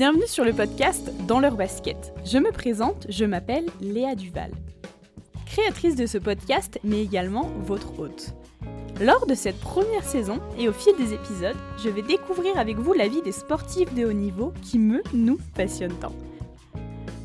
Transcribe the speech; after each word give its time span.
Bienvenue 0.00 0.26
sur 0.26 0.46
le 0.46 0.54
podcast 0.54 1.12
Dans 1.26 1.40
leur 1.40 1.56
basket. 1.56 2.14
Je 2.24 2.38
me 2.38 2.52
présente, 2.52 3.04
je 3.10 3.26
m'appelle 3.26 3.66
Léa 3.82 4.14
Duval. 4.14 4.50
Créatrice 5.44 5.94
de 5.94 6.06
ce 6.06 6.16
podcast, 6.16 6.80
mais 6.82 7.02
également 7.02 7.50
votre 7.66 7.98
hôte. 7.98 8.32
Lors 8.98 9.26
de 9.26 9.34
cette 9.34 9.60
première 9.60 10.04
saison 10.04 10.40
et 10.56 10.70
au 10.70 10.72
fil 10.72 10.96
des 10.96 11.12
épisodes, 11.12 11.56
je 11.84 11.90
vais 11.90 12.00
découvrir 12.00 12.56
avec 12.58 12.78
vous 12.78 12.94
la 12.94 13.08
vie 13.08 13.20
des 13.20 13.30
sportifs 13.30 13.92
de 13.92 14.06
haut 14.06 14.14
niveau 14.14 14.54
qui 14.62 14.78
me, 14.78 15.02
nous, 15.12 15.38
passionnent 15.54 15.98
tant. 16.00 16.14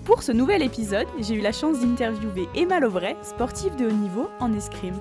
Pour 0.04 0.22
ce 0.22 0.34
nouvel 0.34 0.62
épisode, 0.62 1.08
j'ai 1.22 1.36
eu 1.36 1.42
la 1.42 1.54
chance 1.54 1.80
d'interviewer 1.80 2.50
Emma 2.56 2.82
Lovray, 2.82 3.16
sportive 3.24 3.78
de 3.78 3.86
haut 3.86 3.94
niveau 3.94 4.28
en 4.42 4.52
escrime. 4.52 5.00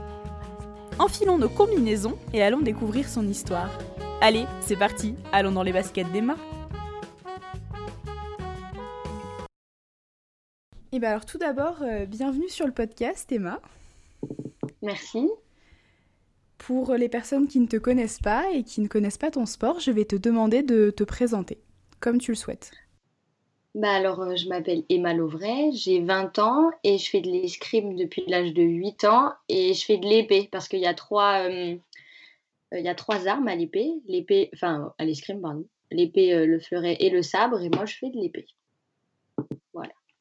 Enfilons 1.01 1.39
nos 1.39 1.49
combinaisons 1.49 2.17
et 2.33 2.41
allons 2.41 2.61
découvrir 2.61 3.09
son 3.09 3.27
histoire. 3.27 3.71
Allez, 4.21 4.47
c'est 4.61 4.79
parti, 4.79 5.17
allons 5.33 5.51
dans 5.51 5.65
les 5.65 5.73
baskets 5.73 6.13
d'Emma. 6.13 6.37
Et 10.95 11.01
bien 11.01 11.09
alors 11.09 11.27
tout 11.27 11.39
d'abord, 11.39 11.83
euh, 11.83 12.07
bienvenue 12.07 12.49
sur 12.49 12.67
le 12.67 12.73
podcast 12.73 13.33
Emma. 13.33 13.61
Merci. 14.81 15.29
Pour 16.57 16.95
les 16.95 17.09
personnes 17.09 17.49
qui 17.49 17.59
ne 17.59 17.67
te 17.67 17.79
connaissent 17.79 18.21
pas 18.21 18.53
et 18.53 18.63
qui 18.63 18.81
ne 18.81 18.87
connaissent 18.87 19.19
pas 19.19 19.33
ton 19.33 19.45
sport, 19.45 19.81
je 19.81 19.91
vais 19.91 20.05
te 20.05 20.15
demander 20.15 20.63
de 20.63 20.91
te 20.91 21.03
présenter, 21.03 21.59
comme 21.99 22.19
tu 22.19 22.31
le 22.31 22.37
souhaites. 22.37 22.71
Bah 23.75 23.91
alors, 23.91 24.21
euh, 24.21 24.37
je 24.37 24.49
m'appelle 24.49 24.85
Emma 24.89 25.15
Lovray, 25.15 25.73
j'ai 25.73 25.99
20 25.99 26.39
ans 26.39 26.71
et 26.85 26.97
je 26.97 27.11
fais 27.11 27.21
de 27.21 27.29
l'escrime 27.29 27.97
depuis 27.97 28.23
l'âge 28.29 28.55
de 28.55 28.63
8 28.63 29.03
ans 29.03 29.33
et 29.49 29.75
je 29.75 29.85
fais 29.85 29.97
de 29.97 30.07
l'épée 30.07 30.49
parce 30.53 30.69
qu'il 30.69 30.79
y 30.79 30.87
a 30.87 30.95
trois, 30.95 31.41
euh, 31.41 31.75
il 32.71 32.85
y 32.85 32.89
a 32.89 32.95
trois 32.95 33.27
armes 33.27 33.49
à 33.49 33.57
l'épée, 33.57 33.91
l'épée, 34.07 34.49
enfin 34.55 34.95
à 34.99 35.05
l'escrime 35.05 35.41
pardon, 35.41 35.67
l'épée, 35.91 36.47
le 36.47 36.61
fleuret 36.61 36.97
et 37.01 37.11
le 37.11 37.23
sabre 37.23 37.61
et 37.61 37.69
moi 37.69 37.85
je 37.85 37.97
fais 37.97 38.11
de 38.11 38.17
l'épée. 38.17 38.47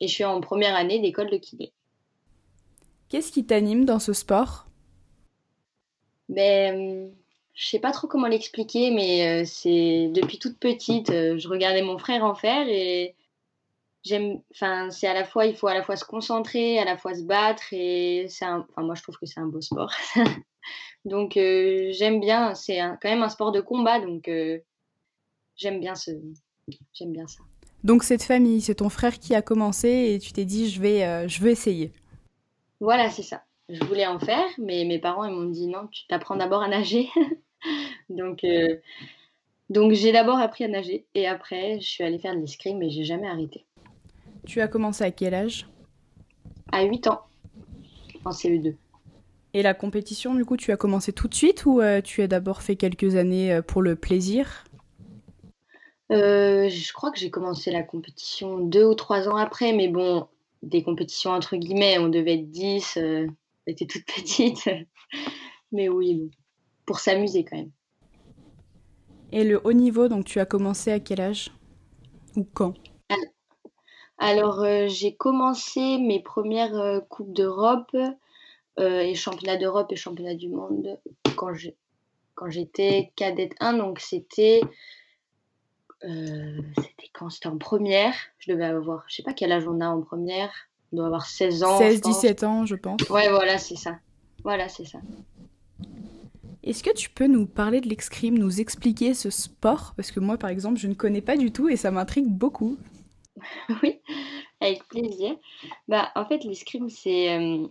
Et 0.04 0.08
je 0.10 0.16
suis 0.16 0.26
en 0.26 0.42
première 0.42 0.76
année 0.76 1.00
d'école 1.00 1.30
de 1.30 1.38
kiné. 1.38 1.72
Qu'est-ce 3.08 3.32
qui 3.32 3.46
t'anime 3.46 3.86
dans 3.86 4.00
ce 4.00 4.12
sport? 4.12 4.68
Ben, 6.28 7.10
je 7.54 7.66
sais 7.66 7.80
pas 7.80 7.94
trop 7.94 8.08
comment 8.08 8.28
l'expliquer, 8.28 8.92
mais 8.92 9.44
euh, 9.44 9.46
c'est 9.46 10.10
depuis 10.14 10.40
toute 10.40 10.60
petite, 10.60 11.10
euh, 11.10 11.38
je 11.38 11.48
regardais 11.48 11.84
mon 11.84 11.98
frère 11.98 12.26
en 12.26 12.36
faire 12.36 12.68
et 12.68 13.16
j'aime. 14.04 14.42
Enfin, 14.52 14.90
c'est 14.90 15.08
à 15.08 15.14
la 15.14 15.24
fois, 15.24 15.46
il 15.46 15.56
faut 15.56 15.68
à 15.68 15.74
la 15.74 15.84
fois 15.84 15.96
se 15.96 16.04
concentrer, 16.04 16.80
à 16.80 16.84
la 16.84 16.98
fois 16.98 17.16
se 17.16 17.24
battre 17.24 17.64
et 17.72 18.26
c'est. 18.28 18.46
Enfin, 18.46 18.84
moi, 18.84 18.96
je 18.96 19.04
trouve 19.04 19.18
que 19.18 19.26
c'est 19.26 19.40
un 19.40 19.48
beau 19.48 19.62
sport. 19.62 19.94
donc, 21.06 21.38
euh, 21.38 21.94
j'aime 21.94 22.20
bien. 22.20 22.56
C'est 22.56 22.80
quand 23.02 23.10
même 23.10 23.24
un 23.24 23.30
sport 23.30 23.54
de 23.54 23.62
combat, 23.62 24.02
donc 24.02 24.30
j'aime 25.56 25.80
bien 25.80 25.96
ce. 25.96 26.12
J'aime 26.94 27.14
bien 27.14 27.28
ça. 27.28 27.40
Donc 27.84 28.04
cette 28.04 28.24
famille, 28.24 28.62
c'est 28.62 28.76
ton 28.76 28.90
frère 28.90 29.20
qui 29.20 29.36
a 29.36 29.42
commencé 29.42 30.14
et 30.14 30.20
tu 30.20 30.32
t'es 30.32 30.46
dit 30.46 30.70
je 30.70 30.82
vais, 30.82 31.06
euh, 31.06 31.28
je 31.28 31.42
veux 31.42 31.50
essayer. 31.50 31.92
Voilà, 32.80 33.10
c'est 33.10 33.24
ça. 33.24 33.44
Je 33.70 33.84
voulais 33.84 34.08
en 34.08 34.20
faire, 34.20 34.46
mais 34.58 34.86
mes 34.86 35.00
parents 35.00 35.26
ils 35.26 35.34
m'ont 35.34 35.50
dit 35.50 35.68
non, 35.68 35.88
tu 35.92 36.08
t'apprends 36.08 36.38
d'abord 36.38 36.62
à 36.62 36.70
nager. 36.70 37.10
donc 38.10 38.44
euh, 38.46 38.78
donc 39.70 39.92
j'ai 39.94 40.14
d'abord 40.14 40.38
appris 40.38 40.64
à 40.64 40.70
nager 40.70 41.06
et 41.14 41.28
après 41.28 41.80
je 41.82 41.88
suis 41.88 42.04
allée 42.04 42.20
faire 42.20 42.36
de 42.36 42.40
l'escrime 42.40 42.78
mais 42.78 42.90
j'ai 42.90 43.04
jamais 43.04 43.28
arrêté. 43.28 43.66
Tu 44.46 44.62
as 44.62 44.68
commencé 44.68 45.04
à 45.04 45.12
quel 45.12 45.34
âge? 45.34 45.68
À 46.72 46.84
8 46.84 47.08
ans, 47.08 47.22
en 48.26 48.32
CE2. 48.32 48.76
Et 49.54 49.62
la 49.62 49.74
compétition, 49.74 50.34
du 50.34 50.44
coup, 50.44 50.58
tu 50.58 50.72
as 50.72 50.78
commencé 50.78 51.14
tout 51.14 51.28
de 51.28 51.36
suite 51.36 51.66
ou 51.66 51.80
euh, 51.80 52.02
tu 52.02 52.22
as 52.22 52.28
d'abord 52.28 52.62
fait 52.62 52.76
quelques 52.76 53.16
années 53.16 53.62
pour 53.68 53.82
le 53.82 53.96
plaisir? 53.96 54.66
Euh, 56.14 56.70
je 56.70 56.94
crois 56.94 57.12
que 57.12 57.20
j'ai 57.20 57.32
commencé 57.32 57.72
la 57.72 57.84
compétition 57.84 58.60
deux 58.60 58.86
ou 58.86 58.94
trois 58.94 59.28
ans 59.28 59.36
après, 59.36 59.74
mais 59.74 59.88
bon, 59.88 60.28
des 60.62 60.84
compétitions 60.84 61.32
entre 61.32 61.56
guillemets, 61.56 61.98
on 61.98 62.08
devait 62.08 62.36
être 62.36 62.50
10, 62.50 62.98
euh, 62.98 63.28
était 63.68 63.86
toute 63.86 64.06
petite. 64.16 64.70
mais 65.72 65.90
oui, 65.90 66.32
pour 66.86 67.00
s'amuser 67.00 67.44
quand 67.44 67.58
même. 67.58 67.72
Et 69.32 69.44
le 69.44 69.60
haut 69.64 69.74
niveau, 69.74 70.08
donc 70.08 70.26
tu 70.26 70.40
as 70.40 70.46
commencé 70.46 70.92
à 70.92 71.00
quel 71.00 71.20
âge 71.20 71.52
Ou 72.36 72.44
quand? 72.44 72.76
Alors, 74.20 74.62
euh, 74.62 74.88
j'ai 74.88 75.16
commencé 75.16 75.98
mes 75.98 76.22
premières 76.22 76.76
euh, 76.76 77.00
Coupes 77.02 77.34
d'Europe 77.34 77.96
et 78.80 79.14
championnats 79.14 79.58
d'Europe 79.58 79.92
et 79.92 79.96
championnats 79.96 80.34
du 80.34 80.50
monde 80.50 81.00
quand 81.36 82.50
j'étais 82.50 83.12
cadette 83.16 83.54
1, 83.60 83.74
donc 83.74 84.00
c'était 84.00 84.62
euh, 86.06 86.62
c'était 86.78 87.10
quand? 87.14 87.30
C'était 87.30 87.48
en 87.48 87.58
première. 87.58 88.14
Je 88.40 88.52
devais 88.52 88.66
avoir, 88.66 89.04
je 89.08 89.16
sais 89.16 89.24
pas 89.24 89.34
quel 89.34 89.52
âge 89.52 89.68
on 89.68 89.80
a 89.82 89.88
en 89.88 90.02
première. 90.02 90.52
On 90.92 90.98
doit 90.98 91.08
avoir 91.08 91.26
16 91.26 91.64
ans. 91.64 91.78
16, 91.78 92.02
17 92.02 92.44
ans, 92.44 92.66
je 92.66 92.76
pense. 92.76 93.02
Ouais, 93.10 93.30
voilà, 93.30 93.58
c'est 93.58 93.76
ça. 93.76 93.98
Voilà, 94.44 94.70
c'est 94.70 94.86
ça. 94.86 95.00
Est-ce 96.64 96.84
que 96.84 96.94
tu 96.94 97.10
peux 97.10 97.28
nous 97.28 97.46
parler 97.46 97.82
de 97.82 97.90
l'escrime, 97.90 98.38
nous 98.38 98.62
expliquer 98.62 99.14
ce 99.14 99.30
sport? 99.30 99.94
Parce 99.96 100.12
que 100.12 100.20
moi, 100.20 100.38
par 100.38 100.50
exemple, 100.50 100.80
je 100.80 100.88
ne 100.88 100.94
connais 100.94 101.22
pas 101.22 101.36
du 101.36 101.52
tout 101.52 101.68
et 101.68 101.76
ça 101.76 101.92
m'intrigue 101.92 102.28
beaucoup. 102.28 102.78
oui, 103.84 104.00
avec 104.62 104.88
plaisir. 104.88 105.36
Bah, 105.88 106.12
en 106.16 106.26
fait, 106.26 106.44
l'escrime, 106.44 106.90
c'est. 106.90 107.38
Euh, 107.38 107.68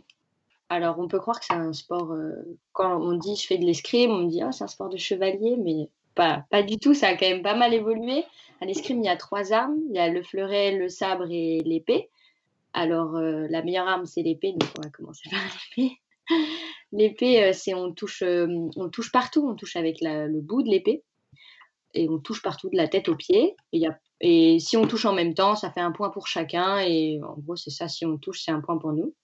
alors, 0.69 0.99
on 0.99 1.09
peut 1.09 1.21
croire 1.21 1.39
que 1.39 1.47
c'est 1.47 1.55
un 1.55 1.73
sport. 1.73 2.13
Euh, 2.13 2.33
quand 2.73 3.01
on 3.01 3.13
dit 3.13 3.37
je 3.37 3.47
fais 3.47 3.59
de 3.59 3.65
l'escrime, 3.65 4.11
on 4.11 4.19
me 4.25 4.29
dit 4.29 4.43
ah, 4.43 4.53
c'est 4.53 4.65
un 4.65 4.69
sport 4.69 4.89
de 4.89 4.97
chevalier, 4.97 5.57
mais 5.57 5.89
pas, 6.15 6.63
du 6.63 6.79
tout, 6.79 6.95
ça 6.95 7.09
a 7.09 7.17
quand 7.17 7.29
même 7.29 7.43
pas 7.43 7.57
mal 7.57 7.75
évolué. 7.75 8.25
À 8.61 8.67
l'escrime, 8.67 9.03
il 9.03 9.07
y 9.07 9.09
a 9.09 9.17
trois 9.17 9.53
armes. 9.53 9.77
Il 9.91 9.97
y 9.97 9.99
a 9.99 10.09
le 10.09 10.23
fleuret, 10.23 10.77
le 10.77 10.89
sabre 10.89 11.27
et 11.31 11.61
l'épée. 11.65 12.09
Alors, 12.73 13.17
euh, 13.17 13.47
la 13.51 13.63
meilleure 13.63 13.89
arme, 13.89 14.07
c'est 14.07 14.23
l'épée, 14.23 14.53
donc 14.53 14.69
on 14.79 14.83
va 14.83 14.91
commencer 14.91 15.29
par 15.31 15.41
l'épée. 15.77 15.99
L'épée, 16.93 17.45
euh, 17.45 17.53
c'est 17.53 17.75
on 17.75 17.93
touche, 17.93 18.23
euh, 18.23 18.47
on 18.77 18.89
touche 18.89 19.13
partout, 19.13 19.47
on 19.49 19.55
touche 19.55 19.77
avec 19.77 19.99
le 20.01 20.41
bout 20.41 20.63
de 20.63 20.69
l'épée 20.69 21.03
et 21.95 22.09
on 22.09 22.19
touche 22.19 22.41
partout 22.43 22.71
de 22.71 22.77
la 22.77 22.89
tête 22.89 23.09
aux 23.09 23.17
pieds. 23.17 23.55
Et 24.21 24.59
si 24.61 24.77
on 24.77 24.87
touche 24.87 25.05
en 25.05 25.13
même 25.13 25.35
temps, 25.35 25.57
ça 25.57 25.71
fait 25.71 25.81
un 25.81 25.93
point 25.93 26.11
pour 26.11 26.27
chacun. 26.27 26.79
Et 26.79 27.21
en 27.23 27.37
gros, 27.39 27.57
c'est 27.57 27.71
ça, 27.71 27.89
si 27.89 28.07
on 28.07 28.17
touche, 28.17 28.43
c'est 28.45 28.51
un 28.51 28.61
point 28.61 28.79
pour 28.79 28.93
nous. 28.93 29.15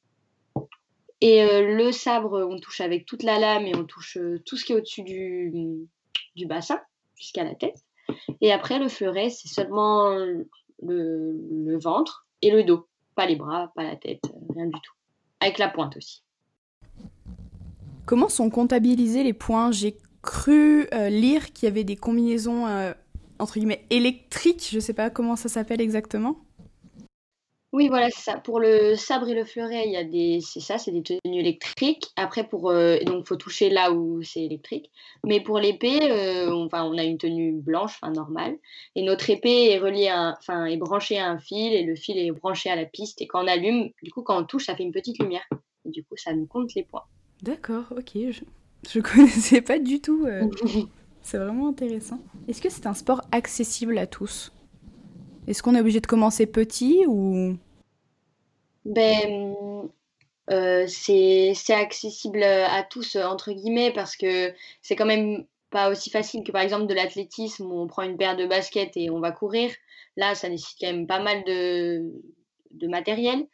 Et 1.22 1.42
le 1.42 1.90
sabre, 1.92 2.46
on 2.48 2.60
touche 2.60 2.82
avec 2.82 3.06
toute 3.06 3.22
la 3.22 3.38
lame 3.38 3.64
et 3.64 3.74
on 3.74 3.84
touche 3.84 4.18
tout 4.44 4.56
ce 4.56 4.64
qui 4.66 4.72
est 4.72 4.76
au-dessus 4.76 5.02
du, 5.02 5.88
du 6.38 6.46
bassin 6.46 6.80
jusqu'à 7.16 7.44
la 7.44 7.54
tête. 7.54 7.76
Et 8.40 8.52
après, 8.52 8.78
le 8.78 8.88
fleuret, 8.88 9.28
c'est 9.28 9.48
seulement 9.48 10.10
le, 10.82 11.78
ventre 11.78 12.26
et 12.40 12.50
le 12.50 12.64
dos. 12.64 12.86
Pas 13.14 13.26
les 13.26 13.36
bras, 13.36 13.72
pas 13.74 13.82
la 13.82 13.96
tête, 13.96 14.22
rien 14.54 14.66
du 14.66 14.72
tout. 14.72 14.92
Avec 15.40 15.58
la 15.58 15.68
pointe 15.68 15.96
aussi. 15.96 16.22
Comment 18.06 18.28
sont 18.28 18.48
comptabilisés 18.48 19.22
les 19.22 19.34
points? 19.34 19.70
J'ai 19.70 19.98
cru 20.22 20.86
euh, 20.92 21.10
lire 21.10 21.52
qu'il 21.52 21.68
y 21.68 21.70
avait 21.70 21.84
des 21.84 21.96
combinaisons 21.96 22.66
euh, 22.66 22.92
entre 23.38 23.54
guillemets 23.54 23.84
électriques, 23.90 24.68
je 24.70 24.80
sais 24.80 24.94
pas 24.94 25.10
comment 25.10 25.36
ça 25.36 25.48
s'appelle 25.48 25.80
exactement. 25.80 26.40
Oui, 27.72 27.88
voilà, 27.88 28.08
c'est 28.10 28.22
ça. 28.22 28.38
Pour 28.38 28.60
le 28.60 28.94
sabre 28.96 29.28
et 29.28 29.34
le 29.34 29.44
fleuret, 29.44 29.84
il 29.86 29.92
y 29.92 29.96
a 29.96 30.04
des, 30.04 30.40
c'est 30.40 30.60
ça, 30.60 30.78
c'est 30.78 30.90
des 30.90 31.02
tenues 31.02 31.40
électriques. 31.40 32.06
Après, 32.16 32.48
pour, 32.48 32.70
euh, 32.70 32.98
donc, 33.04 33.26
faut 33.26 33.36
toucher 33.36 33.68
là 33.68 33.92
où 33.92 34.22
c'est 34.22 34.42
électrique. 34.42 34.90
Mais 35.26 35.40
pour 35.40 35.58
l'épée, 35.58 36.10
euh, 36.10 36.50
on, 36.50 36.64
enfin, 36.64 36.84
on 36.84 36.96
a 36.96 37.04
une 37.04 37.18
tenue 37.18 37.52
blanche, 37.52 37.98
enfin 38.00 38.10
normale. 38.10 38.56
Et 38.94 39.02
notre 39.02 39.28
épée 39.28 39.70
est 39.70 39.78
reliée, 39.78 40.08
à, 40.08 40.34
enfin, 40.38 40.64
est 40.64 40.78
branchée 40.78 41.18
à 41.18 41.28
un 41.28 41.38
fil 41.38 41.74
et 41.74 41.82
le 41.82 41.94
fil 41.94 42.16
est 42.16 42.30
branché 42.32 42.70
à 42.70 42.76
la 42.76 42.86
piste. 42.86 43.20
Et 43.20 43.26
quand 43.26 43.44
on 43.44 43.46
allume, 43.46 43.90
du 44.02 44.10
coup, 44.10 44.22
quand 44.22 44.40
on 44.40 44.44
touche, 44.44 44.64
ça 44.64 44.74
fait 44.74 44.84
une 44.84 44.92
petite 44.92 45.18
lumière. 45.18 45.46
Et 45.84 45.90
du 45.90 46.02
coup, 46.04 46.16
ça 46.16 46.32
nous 46.32 46.46
compte 46.46 46.74
les 46.74 46.84
points. 46.84 47.04
D'accord, 47.42 47.84
ok. 47.90 48.12
Je, 48.14 48.40
je 48.88 49.00
connaissais 49.14 49.60
pas 49.60 49.78
du 49.78 50.00
tout. 50.00 50.24
Euh. 50.24 50.48
c'est 51.20 51.38
vraiment 51.38 51.68
intéressant. 51.68 52.20
Est-ce 52.48 52.62
que 52.62 52.70
c'est 52.70 52.86
un 52.86 52.94
sport 52.94 53.20
accessible 53.30 53.98
à 53.98 54.06
tous? 54.06 54.52
Est-ce 55.48 55.62
qu'on 55.62 55.74
est 55.74 55.80
obligé 55.80 56.00
de 56.00 56.06
commencer 56.06 56.46
petit 56.46 57.06
ou? 57.06 57.56
Ben, 58.84 59.54
euh, 60.50 60.84
c'est 60.86 61.54
accessible 61.70 62.42
à 62.42 62.82
tous, 62.82 63.16
entre 63.16 63.52
guillemets, 63.52 63.90
parce 63.92 64.14
que 64.14 64.52
c'est 64.82 64.94
quand 64.94 65.06
même 65.06 65.46
pas 65.70 65.90
aussi 65.90 66.10
facile 66.10 66.44
que 66.44 66.52
par 66.52 66.62
exemple 66.62 66.86
de 66.86 66.94
l'athlétisme 66.94 67.66
où 67.66 67.80
on 67.80 67.86
prend 67.86 68.02
une 68.02 68.16
paire 68.16 68.36
de 68.36 68.46
baskets 68.46 68.96
et 68.96 69.10
on 69.10 69.20
va 69.20 69.32
courir. 69.32 69.70
Là, 70.16 70.34
ça 70.34 70.48
nécessite 70.48 70.78
quand 70.80 70.92
même 70.92 71.06
pas 71.06 71.20
mal 71.20 71.42
de, 71.44 72.12
de 72.70 72.86
matériel. 72.86 73.46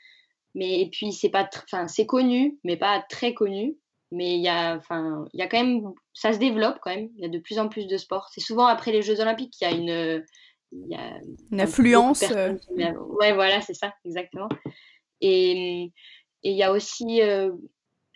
Mais 0.56 0.80
et 0.80 0.90
puis 0.90 1.12
c'est 1.12 1.30
pas, 1.30 1.48
enfin 1.64 1.86
c'est 1.88 2.06
connu, 2.06 2.58
mais 2.64 2.76
pas 2.76 3.04
très 3.08 3.34
connu. 3.34 3.76
Mais 4.10 4.34
il 4.36 4.42
y 4.42 4.48
a, 4.48 4.76
enfin 4.76 5.24
il 5.32 5.48
quand 5.48 5.62
même, 5.62 5.92
ça 6.12 6.32
se 6.32 6.38
développe 6.38 6.78
quand 6.82 6.94
même. 6.94 7.10
Il 7.16 7.22
y 7.22 7.24
a 7.24 7.28
de 7.28 7.38
plus 7.38 7.58
en 7.58 7.68
plus 7.68 7.86
de 7.86 7.96
sports. 7.96 8.28
C'est 8.32 8.40
souvent 8.40 8.66
après 8.66 8.92
les 8.92 9.02
Jeux 9.02 9.20
Olympiques 9.20 9.52
qu'il 9.52 9.68
y 9.68 9.72
a 9.72 9.74
une 9.74 10.24
il 10.74 10.88
y 10.88 10.94
a 10.94 11.20
une 11.50 11.60
affluence. 11.60 12.24
Euh. 12.30 12.54
Ouais, 13.20 13.32
voilà, 13.32 13.60
c'est 13.60 13.74
ça, 13.74 13.94
exactement. 14.04 14.48
Et 15.20 15.92
il 16.42 16.52
y 16.52 16.62
a 16.62 16.72
aussi, 16.72 17.22
euh, 17.22 17.52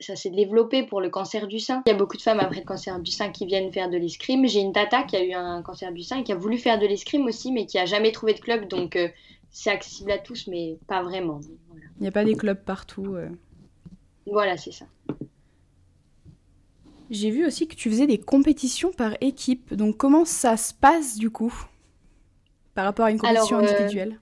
ça 0.01 0.17
s'est 0.17 0.31
développé 0.31 0.85
pour 0.85 1.01
le 1.01 1.11
cancer 1.11 1.47
du 1.47 1.59
sein. 1.59 1.83
Il 1.87 1.91
y 1.91 1.93
a 1.93 1.97
beaucoup 1.97 2.17
de 2.17 2.23
femmes 2.23 2.41
après 2.41 2.61
le 2.61 2.67
cancer 2.67 3.01
du 3.01 3.11
sein 3.11 3.31
qui 3.31 3.47
viennent 3.47 3.73
faire 3.73 3.91
de 3.91 3.97
l'escrime. 3.97 4.47
J'ai 4.47 4.61
une 4.61 4.73
tata 4.73 5.03
qui 5.03 5.17
a 5.17 5.25
eu 5.25 5.33
un 5.33 5.63
cancer 5.63 5.93
du 5.93 6.03
sein 6.03 6.19
et 6.19 6.25
qui 6.25 6.33
a 6.33 6.37
voulu 6.37 6.59
faire 6.59 6.79
de 6.79 6.87
l'escrime 6.87 7.27
aussi, 7.27 7.53
mais 7.53 7.67
qui 7.67 7.79
a 7.79 7.87
jamais 7.87 8.13
trouvé 8.13 8.35
de 8.35 8.41
club. 8.41 8.69
Donc 8.69 8.97
euh, 8.97 9.09
c'est 9.51 9.71
accessible 9.71 10.13
à 10.13 10.19
tous, 10.19 10.47
mais 10.47 10.79
pas 10.87 11.03
vraiment. 11.03 11.41
Il 11.99 12.03
n'y 12.03 12.09
a 12.09 12.13
pas 12.13 12.25
des 12.25 12.35
clubs 12.35 12.63
partout. 12.63 13.15
Euh. 13.15 13.29
Voilà, 14.27 14.57
c'est 14.57 14.73
ça. 14.73 14.85
J'ai 17.11 17.31
vu 17.31 17.47
aussi 17.47 17.67
que 17.67 17.75
tu 17.75 17.89
faisais 17.89 18.07
des 18.07 18.19
compétitions 18.19 18.93
par 18.93 19.17
équipe. 19.23 19.75
Donc 19.75 19.97
comment 19.97 20.27
ça 20.27 20.57
se 20.59 20.75
passe 20.75 21.17
du 21.17 21.31
coup? 21.31 21.55
Par 22.79 22.85
rapport 22.85 23.07
à 23.07 23.11
une 23.11 23.19
compétition 23.19 23.59
euh, 23.59 23.63
individuelle 23.63 24.21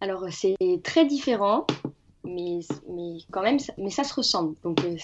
Alors 0.00 0.24
c'est 0.32 0.56
très 0.82 1.06
différent 1.06 1.68
mais, 2.24 2.58
mais 2.88 3.18
quand 3.30 3.42
même, 3.42 3.60
ça, 3.60 3.72
mais 3.78 3.90
ça 3.90 4.02
se 4.02 4.12
ressemble. 4.12 4.56
Donc, 4.64 4.84
euh, 4.84 4.96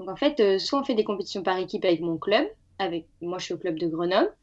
donc 0.00 0.08
en 0.08 0.16
fait, 0.16 0.40
euh, 0.40 0.58
soit 0.58 0.80
on 0.80 0.84
fait 0.84 0.96
des 0.96 1.04
compétitions 1.04 1.44
par 1.44 1.58
équipe 1.58 1.84
avec 1.84 2.00
mon 2.00 2.16
club, 2.16 2.44
avec 2.80 3.06
moi 3.20 3.38
je 3.38 3.44
suis 3.44 3.54
au 3.54 3.58
club 3.58 3.78
de 3.78 3.86
Grenoble, 3.86 4.34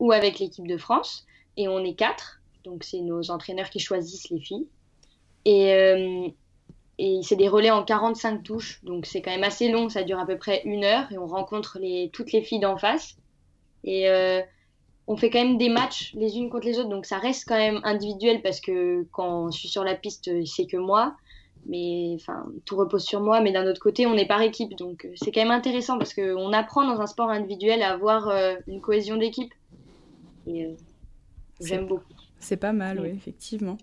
ou 0.00 0.10
avec 0.10 0.40
l'équipe 0.40 0.66
de 0.66 0.76
France, 0.76 1.24
et 1.56 1.68
on 1.68 1.84
est 1.84 1.94
quatre. 1.94 2.40
Donc 2.64 2.82
c'est 2.82 3.00
nos 3.00 3.30
entraîneurs 3.30 3.70
qui 3.70 3.78
choisissent 3.78 4.28
les 4.30 4.40
filles. 4.40 4.66
Et, 5.44 5.72
euh, 5.72 6.28
et 6.98 7.20
c'est 7.22 7.36
des 7.36 7.48
relais 7.48 7.70
en 7.70 7.84
45 7.84 8.42
touches, 8.42 8.82
donc 8.82 9.06
c'est 9.06 9.22
quand 9.22 9.30
même 9.30 9.44
assez 9.44 9.70
long, 9.70 9.88
ça 9.88 10.02
dure 10.02 10.18
à 10.18 10.26
peu 10.26 10.36
près 10.36 10.62
une 10.64 10.82
heure, 10.82 11.12
et 11.12 11.18
on 11.18 11.26
rencontre 11.28 11.78
les, 11.80 12.10
toutes 12.12 12.32
les 12.32 12.42
filles 12.42 12.60
d'en 12.60 12.76
face. 12.76 13.16
Et 13.86 14.08
on 15.06 15.16
fait 15.16 15.30
quand 15.30 15.42
même 15.42 15.58
des 15.58 15.68
matchs 15.68 16.12
les 16.14 16.36
unes 16.36 16.48
contre 16.48 16.66
les 16.66 16.78
autres, 16.78 16.88
donc 16.88 17.06
ça 17.06 17.18
reste 17.18 17.44
quand 17.46 17.56
même 17.56 17.80
individuel 17.84 18.40
parce 18.42 18.60
que 18.60 19.06
quand 19.12 19.50
je 19.50 19.58
suis 19.58 19.68
sur 19.68 19.84
la 19.84 19.94
piste, 19.94 20.30
c'est 20.46 20.66
que 20.66 20.76
moi. 20.76 21.16
Mais 21.66 22.12
enfin 22.16 22.44
tout 22.66 22.76
repose 22.76 23.04
sur 23.04 23.22
moi 23.22 23.40
mais 23.40 23.50
d'un 23.50 23.66
autre 23.66 23.80
côté 23.80 24.06
on 24.06 24.12
est 24.18 24.26
par 24.26 24.42
équipe 24.42 24.76
donc 24.76 25.06
euh, 25.06 25.12
c'est 25.16 25.32
quand 25.32 25.40
même 25.40 25.50
intéressant 25.50 25.96
parce 25.96 26.12
qu'on 26.12 26.52
apprend 26.52 26.86
dans 26.86 27.00
un 27.00 27.06
sport 27.06 27.30
individuel 27.30 27.80
à 27.80 27.92
avoir 27.92 28.28
euh, 28.28 28.56
une 28.66 28.82
cohésion 28.82 29.16
d'équipe. 29.16 29.54
Et 30.46 30.66
euh, 30.66 30.74
j'aime 31.62 31.86
beaucoup. 31.86 32.04
c'est 32.38 32.58
pas 32.58 32.74
mal 32.74 33.00
oui 33.00 33.08
effectivement. 33.16 33.78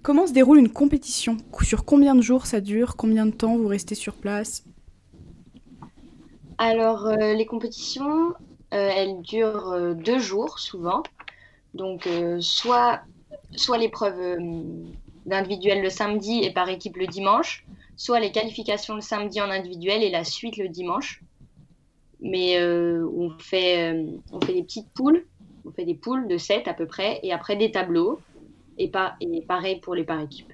Comment 0.00 0.26
se 0.26 0.32
déroule 0.32 0.58
une 0.58 0.70
compétition? 0.70 1.36
Sur 1.60 1.84
combien 1.84 2.14
de 2.14 2.22
jours 2.22 2.46
ça 2.46 2.62
dure? 2.62 2.96
Combien 2.96 3.26
de 3.26 3.32
temps 3.32 3.58
vous 3.58 3.68
restez 3.68 3.94
sur 3.94 4.14
place? 4.14 4.64
Alors 6.56 7.10
les 7.10 7.44
compétitions 7.44 8.32
elles 8.74 9.20
durent 9.22 9.94
deux 9.94 10.18
jours 10.18 10.58
souvent 10.58 11.02
donc 11.74 12.08
soit 12.40 13.02
soit 13.56 13.78
l'épreuve 13.78 14.38
d'individuel 15.26 15.82
le 15.82 15.90
samedi 15.90 16.40
et 16.42 16.52
par 16.52 16.68
équipe 16.68 16.96
le 16.96 17.06
dimanche, 17.06 17.64
soit 17.96 18.20
les 18.20 18.32
qualifications 18.32 18.94
le 18.94 19.00
samedi 19.00 19.40
en 19.40 19.50
individuel 19.50 20.02
et 20.02 20.10
la 20.10 20.24
suite 20.24 20.56
le 20.56 20.68
dimanche. 20.68 21.22
Mais 22.20 22.58
euh, 22.58 23.06
on, 23.16 23.30
fait, 23.38 23.92
euh, 23.92 24.06
on 24.32 24.40
fait 24.40 24.54
des 24.54 24.62
petites 24.62 24.88
poules, 24.90 25.26
on 25.66 25.72
fait 25.72 25.84
des 25.84 25.94
poules 25.94 26.26
de 26.28 26.38
7 26.38 26.68
à 26.68 26.74
peu 26.74 26.86
près, 26.86 27.20
et 27.22 27.32
après 27.32 27.56
des 27.56 27.70
tableaux, 27.70 28.20
et, 28.78 28.88
pas, 28.88 29.14
et 29.20 29.42
pareil 29.42 29.80
pour 29.80 29.94
les 29.94 30.04
par 30.04 30.20
équipe. 30.20 30.52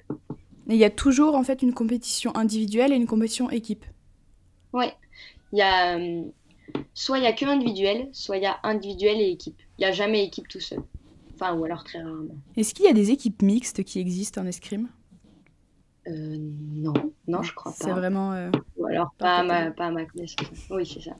il 0.67 0.75
y 0.75 0.83
a 0.83 0.89
toujours 0.89 1.35
en 1.35 1.43
fait 1.43 1.61
une 1.61 1.73
compétition 1.73 2.35
individuelle 2.35 2.91
et 2.91 2.95
une 2.95 3.07
compétition 3.07 3.49
équipe. 3.49 3.85
Oui, 4.73 4.85
il 5.53 5.59
y 5.59 5.61
a 5.61 5.97
euh, 5.97 6.23
soit 6.93 7.17
il 7.19 7.23
y 7.23 7.27
a 7.27 7.33
que 7.33 7.45
individuel, 7.45 8.09
soit 8.11 8.37
il 8.37 8.43
y 8.43 8.47
a 8.47 8.59
individuel 8.63 9.19
et 9.19 9.29
équipe. 9.29 9.59
Il 9.77 9.81
n'y 9.81 9.85
a 9.87 9.91
jamais 9.91 10.23
équipe 10.25 10.47
tout 10.47 10.59
seul 10.59 10.79
ou 11.49 11.65
alors 11.65 11.83
très 11.83 12.01
rarement. 12.01 12.35
Est-ce 12.55 12.73
qu'il 12.73 12.85
y 12.85 12.89
a 12.89 12.93
des 12.93 13.11
équipes 13.11 13.41
mixtes 13.41 13.83
qui 13.83 13.99
existent 13.99 14.41
en 14.41 14.45
escrime? 14.45 14.89
Euh, 16.07 16.37
Non, 16.37 16.93
non, 17.27 17.41
je 17.41 17.53
crois 17.53 17.71
pas. 17.71 17.77
C'est 17.85 17.91
vraiment. 17.91 18.33
Euh, 18.33 18.49
ou 18.77 18.85
alors 18.85 19.11
pas, 19.17 19.37
à 19.37 19.43
ma, 19.43 19.71
pas 19.71 19.89
ma 19.91 20.05
connaissance. 20.05 20.67
Oui, 20.69 20.85
c'est 20.85 21.01
ça. 21.01 21.17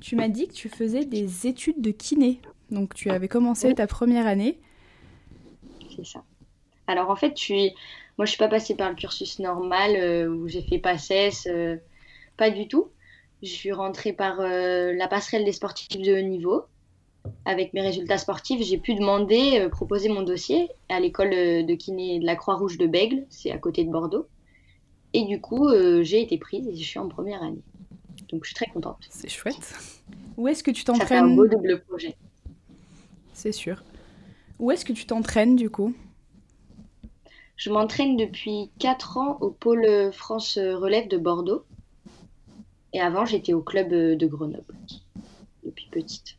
Tu 0.00 0.16
m'as 0.16 0.28
dit 0.28 0.48
que 0.48 0.52
tu 0.52 0.68
faisais 0.68 1.04
des 1.04 1.46
études 1.46 1.80
de 1.80 1.92
kiné. 1.92 2.40
Donc 2.70 2.94
tu 2.94 3.10
avais 3.10 3.28
commencé 3.28 3.72
ta 3.74 3.86
première 3.86 4.26
année. 4.26 4.58
C'est 5.94 6.06
ça. 6.06 6.24
Alors 6.86 7.10
en 7.10 7.16
fait, 7.16 7.34
tu... 7.34 7.54
moi 8.18 8.24
je 8.24 8.30
suis 8.30 8.38
pas 8.38 8.48
passée 8.48 8.74
par 8.74 8.88
le 8.90 8.96
cursus 8.96 9.38
normal 9.38 9.92
euh, 9.94 10.28
où 10.28 10.48
j'ai 10.48 10.62
fait 10.62 10.78
PACES, 10.78 11.46
pas 12.36 12.50
du 12.50 12.66
tout. 12.66 12.88
Je 13.42 13.48
suis 13.48 13.72
rentrée 13.72 14.12
par 14.12 14.36
la 14.40 15.08
passerelle 15.08 15.44
des 15.44 15.52
sportifs 15.52 16.00
de 16.00 16.12
haut 16.12 16.22
niveau 16.22 16.64
avec 17.44 17.72
mes 17.72 17.80
résultats 17.80 18.18
sportifs, 18.18 18.62
j'ai 18.62 18.78
pu 18.78 18.94
demander, 18.94 19.60
euh, 19.60 19.68
proposer 19.68 20.08
mon 20.08 20.22
dossier 20.22 20.68
à 20.88 21.00
l'école 21.00 21.32
euh, 21.32 21.62
de 21.62 21.74
kiné 21.74 22.18
de 22.18 22.26
la 22.26 22.36
Croix-Rouge 22.36 22.78
de 22.78 22.86
Bègle, 22.86 23.24
c'est 23.30 23.50
à 23.50 23.58
côté 23.58 23.84
de 23.84 23.90
Bordeaux. 23.90 24.26
Et 25.12 25.24
du 25.24 25.40
coup, 25.40 25.68
euh, 25.68 26.02
j'ai 26.02 26.22
été 26.22 26.38
prise 26.38 26.66
et 26.66 26.74
je 26.74 26.84
suis 26.84 26.98
en 26.98 27.08
première 27.08 27.42
année. 27.42 27.62
Donc 28.30 28.44
je 28.44 28.48
suis 28.48 28.54
très 28.54 28.66
contente. 28.66 28.98
C'est 29.10 29.28
chouette. 29.28 29.74
Où 30.36 30.48
est-ce 30.48 30.62
que 30.62 30.70
tu 30.70 30.84
t'entraînes 30.84 31.08
Ça 31.08 31.24
un 31.24 31.34
beau 31.34 31.46
double 31.46 31.82
projet. 31.82 32.16
C'est 33.34 33.52
sûr. 33.52 33.82
Où 34.58 34.70
est-ce 34.70 34.84
que 34.84 34.92
tu 34.92 35.04
t'entraînes 35.04 35.56
du 35.56 35.68
coup? 35.68 35.94
Je 37.56 37.70
m'entraîne 37.70 38.16
depuis 38.16 38.70
4 38.78 39.18
ans 39.18 39.38
au 39.40 39.50
pôle 39.50 40.12
France 40.12 40.58
Relève 40.58 41.08
de 41.08 41.18
Bordeaux. 41.18 41.64
Et 42.92 43.00
avant, 43.00 43.24
j'étais 43.24 43.52
au 43.52 43.62
club 43.62 43.88
de 43.88 44.26
Grenoble, 44.26 44.74
depuis 45.64 45.88
petite. 45.90 46.36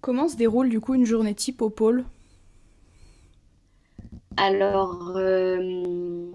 Comment 0.00 0.28
se 0.28 0.36
déroule 0.36 0.70
du 0.70 0.80
coup 0.80 0.94
une 0.94 1.04
journée 1.04 1.34
type 1.34 1.60
au 1.60 1.70
pôle? 1.70 2.04
Alors, 4.36 5.12
euh, 5.16 6.30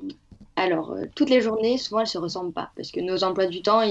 alors 0.56 0.92
euh, 0.92 1.06
toutes 1.16 1.32
les 1.32 1.42
journées, 1.42 1.78
souvent 1.80 2.02
elles 2.02 2.08
se 2.08 2.20
ressemblent 2.20 2.54
pas 2.54 2.72
parce 2.76 2.92
que 2.92 3.00
nos 3.00 3.24
emplois 3.24 3.48
du 3.48 3.64
temps, 3.64 3.82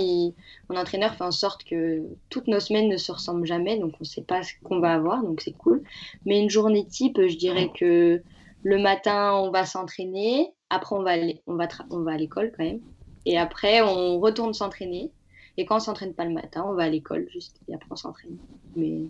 mon 0.70 0.76
entraîneur 0.76 1.14
fait 1.16 1.24
en 1.24 1.32
sorte 1.32 1.64
que 1.64 2.02
toutes 2.30 2.46
nos 2.46 2.60
semaines 2.60 2.88
ne 2.88 2.96
se 2.96 3.10
ressemblent 3.10 3.46
jamais, 3.46 3.76
donc 3.76 3.94
on 3.94 4.02
ne 4.02 4.04
sait 4.04 4.22
pas 4.22 4.44
ce 4.44 4.52
qu'on 4.62 4.78
va 4.78 4.94
avoir, 4.94 5.22
donc 5.22 5.40
c'est 5.40 5.56
cool. 5.56 5.82
Mais 6.26 6.40
une 6.40 6.50
journée 6.50 6.86
type, 6.86 7.20
je 7.20 7.36
dirais 7.36 7.70
que 7.74 8.22
le 8.62 8.78
matin 8.78 9.32
on 9.34 9.50
va 9.50 9.64
s'entraîner, 9.64 10.52
après 10.74 10.96
on 10.96 11.02
va 11.02 11.12
on 11.46 11.54
va 11.54 11.68
on 11.90 12.00
va 12.00 12.12
à 12.12 12.16
l'école 12.16 12.52
quand 12.56 12.64
même, 12.64 12.80
et 13.26 13.38
après 13.38 13.80
on 13.82 14.18
retourne 14.20 14.54
s'entraîner. 14.54 15.10
Et 15.56 15.66
quand 15.66 15.76
on 15.76 15.80
s'entraîne 15.80 16.14
pas 16.14 16.24
le 16.24 16.32
matin, 16.32 16.64
on 16.66 16.74
va 16.74 16.84
à 16.84 16.88
l'école 16.88 17.28
juste 17.32 17.60
et 17.68 17.74
après 17.74 17.88
on 17.90 17.96
s'entraîne. 17.96 18.36
Mais 18.74 19.02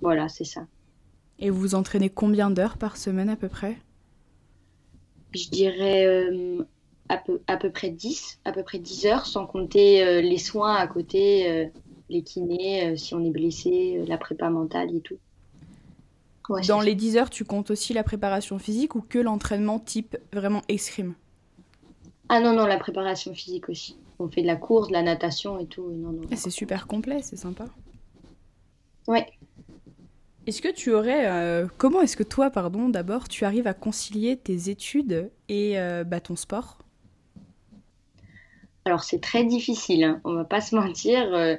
voilà, 0.00 0.28
c'est 0.28 0.44
ça. 0.44 0.66
Et 1.38 1.50
vous 1.50 1.60
vous 1.60 1.74
entraînez 1.74 2.10
combien 2.10 2.50
d'heures 2.50 2.76
par 2.76 2.96
semaine 2.96 3.28
à 3.28 3.36
peu 3.36 3.48
près? 3.48 3.78
Je 5.34 5.48
dirais 5.50 6.06
euh, 6.06 6.62
à, 7.08 7.18
peu, 7.18 7.40
à 7.46 7.56
peu 7.56 7.70
près 7.70 7.90
10, 7.90 8.40
à 8.44 8.52
peu 8.52 8.62
près 8.62 8.78
10 8.78 9.06
heures, 9.06 9.26
sans 9.26 9.46
compter 9.46 10.02
euh, 10.02 10.20
les 10.20 10.38
soins 10.38 10.74
à 10.74 10.86
côté, 10.86 11.50
euh, 11.50 11.66
les 12.08 12.22
kinés, 12.22 12.96
si 12.96 13.14
on 13.14 13.24
est 13.24 13.30
blessé, 13.30 14.02
la 14.06 14.18
prépa 14.18 14.50
mentale 14.50 14.94
et 14.94 15.00
tout. 15.00 15.18
Dans 16.66 16.80
les 16.80 16.94
10 16.94 17.16
heures, 17.16 17.30
tu 17.30 17.44
comptes 17.44 17.70
aussi 17.70 17.92
la 17.92 18.02
préparation 18.02 18.58
physique 18.58 18.94
ou 18.94 19.02
que 19.02 19.18
l'entraînement 19.18 19.78
type 19.78 20.16
vraiment 20.32 20.62
escrime 20.68 21.14
Ah 22.28 22.40
non, 22.40 22.54
non, 22.54 22.66
la 22.66 22.78
préparation 22.78 23.34
physique 23.34 23.68
aussi. 23.68 23.98
On 24.18 24.28
fait 24.28 24.42
de 24.42 24.46
la 24.46 24.56
course, 24.56 24.88
de 24.88 24.94
la 24.94 25.02
natation 25.02 25.58
et 25.58 25.66
tout. 25.66 25.90
Non, 25.90 26.12
non. 26.12 26.22
Ah, 26.32 26.36
c'est 26.36 26.50
super 26.50 26.86
complet, 26.86 27.20
c'est 27.22 27.36
sympa. 27.36 27.66
Ouais. 29.06 29.26
Est-ce 30.46 30.62
que 30.62 30.72
tu 30.72 30.92
aurais... 30.92 31.28
Euh, 31.28 31.66
comment 31.76 32.00
est-ce 32.00 32.16
que 32.16 32.22
toi, 32.22 32.50
pardon, 32.50 32.88
d'abord, 32.88 33.28
tu 33.28 33.44
arrives 33.44 33.66
à 33.66 33.74
concilier 33.74 34.36
tes 34.36 34.70
études 34.70 35.30
et 35.50 35.78
euh, 35.78 36.04
bah, 36.04 36.20
ton 36.20 36.36
sport? 36.36 36.78
Alors 38.86 39.04
c'est 39.04 39.20
très 39.20 39.44
difficile, 39.44 40.04
hein. 40.04 40.20
on 40.24 40.32
va 40.32 40.44
pas 40.44 40.62
se 40.62 40.74
mentir. 40.76 41.34
Euh, 41.34 41.56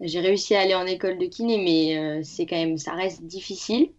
j'ai 0.00 0.18
réussi 0.18 0.56
à 0.56 0.60
aller 0.60 0.74
en 0.74 0.86
école 0.86 1.18
de 1.18 1.26
kiné, 1.26 1.58
mais 1.58 2.24
c'est 2.24 2.46
quand 2.46 2.56
même, 2.56 2.78
ça 2.78 2.94
reste 2.94 3.22
difficile. 3.22 3.90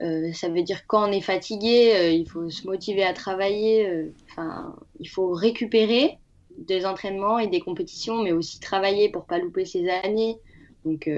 Ça 0.00 0.48
veut 0.48 0.62
dire 0.62 0.86
quand 0.86 1.08
on 1.08 1.12
est 1.12 1.20
fatigué, 1.20 2.14
il 2.14 2.28
faut 2.28 2.48
se 2.50 2.66
motiver 2.66 3.02
à 3.02 3.12
travailler. 3.12 4.10
Enfin, 4.30 4.74
il 5.00 5.08
faut 5.08 5.30
récupérer 5.30 6.18
des 6.56 6.86
entraînements 6.86 7.38
et 7.38 7.48
des 7.48 7.60
compétitions, 7.60 8.22
mais 8.22 8.32
aussi 8.32 8.60
travailler 8.60 9.10
pour 9.10 9.24
pas 9.24 9.38
louper 9.38 9.64
ses 9.64 9.88
années. 9.88 10.38
Donc 10.84 11.08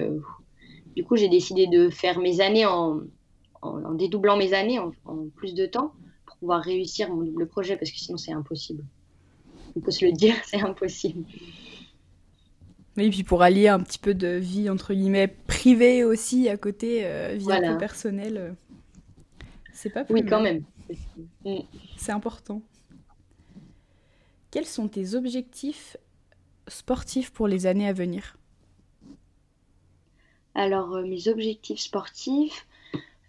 du 0.97 1.05
coup, 1.05 1.17
j'ai 1.17 1.29
décidé 1.29 1.67
de 1.67 1.89
faire 1.89 2.19
mes 2.19 2.41
années 2.41 2.67
en, 2.67 3.01
dédoublant 3.95 4.37
mes 4.37 4.53
années 4.55 4.79
en, 4.79 4.93
plus 5.37 5.55
de 5.55 5.67
temps 5.67 5.93
pour 6.27 6.37
pouvoir 6.37 6.63
réussir 6.63 7.11
mon 7.11 7.23
double 7.23 7.47
projet 7.47 7.77
parce 7.77 7.91
que 7.91 7.99
sinon 7.99 8.19
c'est 8.19 8.33
impossible. 8.33 8.85
On 9.77 9.81
peut 9.81 9.91
se 9.91 10.05
le 10.05 10.13
dire, 10.13 10.35
c'est 10.45 10.61
impossible. 10.61 11.25
Oui, 12.97 13.05
et 13.05 13.11
puis 13.11 13.23
pour 13.23 13.43
allier 13.43 13.69
un 13.69 13.81
petit 13.81 13.99
peu 13.99 14.15
de 14.15 14.29
vie 14.29 14.69
entre 14.69 14.95
guillemets 14.95 15.29
privée 15.29 16.05
aussi 16.05 16.49
à 16.49 16.57
côté, 16.57 17.03
euh, 17.05 17.37
vie 17.39 17.53
un 17.53 17.73
peu 17.73 17.79
personnelle, 17.79 18.37
euh, 18.37 18.53
c'est 19.73 19.91
pas 19.91 20.05
plus 20.05 20.15
Oui, 20.15 20.27
quand 20.27 20.41
même. 20.41 20.65
Mm. 21.45 21.61
C'est 21.97 22.13
important. 22.13 22.63
Quels 24.51 24.67
sont 24.67 24.89
tes 24.89 25.15
objectifs 25.15 25.97
sportifs 26.69 27.31
pour 27.31 27.47
les 27.49 27.67
années 27.67 27.87
à 27.87 27.93
venir? 27.93 28.37
Alors, 30.55 30.95
euh, 30.95 31.07
mes 31.07 31.29
objectifs 31.29 31.81
sportifs, 31.81 32.67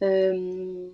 euh, 0.02 0.90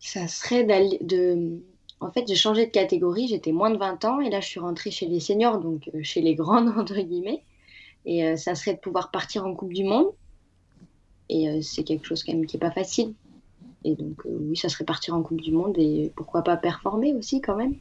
Ça 0.00 0.28
serait 0.28 0.64
d'aller 0.64 0.98
de. 1.00 1.60
En 2.00 2.10
fait, 2.10 2.26
j'ai 2.26 2.34
changé 2.34 2.66
de 2.66 2.70
catégorie, 2.70 3.28
j'étais 3.28 3.52
moins 3.52 3.70
de 3.70 3.76
20 3.76 4.04
ans 4.06 4.20
et 4.20 4.30
là 4.30 4.40
je 4.40 4.46
suis 4.46 4.60
rentrée 4.60 4.90
chez 4.90 5.06
les 5.06 5.20
seniors, 5.20 5.60
donc 5.60 5.90
euh, 5.94 6.02
chez 6.02 6.22
les 6.22 6.34
grandes 6.34 6.68
entre 6.78 7.00
guillemets. 7.00 7.44
Et 8.06 8.34
ça 8.38 8.54
serait 8.54 8.72
de 8.74 8.78
pouvoir 8.80 9.10
partir 9.10 9.44
en 9.44 9.54
Coupe 9.54 9.74
du 9.74 9.84
Monde. 9.84 10.10
Et 11.28 11.60
c'est 11.60 11.84
quelque 11.84 12.06
chose 12.06 12.24
quand 12.24 12.32
même 12.32 12.46
qui 12.46 12.56
est 12.56 12.60
pas 12.60 12.70
facile. 12.70 13.12
Et 13.84 13.94
donc 13.94 14.22
oui, 14.24 14.56
ça 14.56 14.68
serait 14.68 14.84
partir 14.84 15.14
en 15.14 15.22
Coupe 15.22 15.40
du 15.40 15.52
Monde 15.52 15.76
et 15.78 16.12
pourquoi 16.16 16.42
pas 16.42 16.56
performer 16.56 17.14
aussi 17.14 17.40
quand 17.40 17.56
même. 17.56 17.74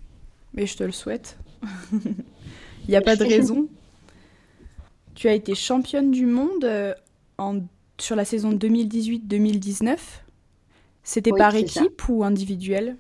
Mais 0.54 0.66
je 0.66 0.78
te 0.78 0.84
le 0.84 0.92
souhaite. 0.92 1.38
Il 1.92 2.90
n'y 2.90 2.96
a 2.96 3.02
pas 3.02 3.16
de 3.16 3.24
raison. 3.26 3.68
Tu 5.16 5.28
as 5.28 5.34
été 5.34 5.56
championne 5.56 6.12
du 6.12 6.26
monde 6.26 6.96
en, 7.38 7.60
sur 8.00 8.16
la 8.16 8.26
saison 8.26 8.54
2018-2019. 8.54 9.98
C'était 11.04 11.32
par 11.32 11.56
équipe 11.56 12.08
ou 12.08 12.24
individuel? 12.24 12.98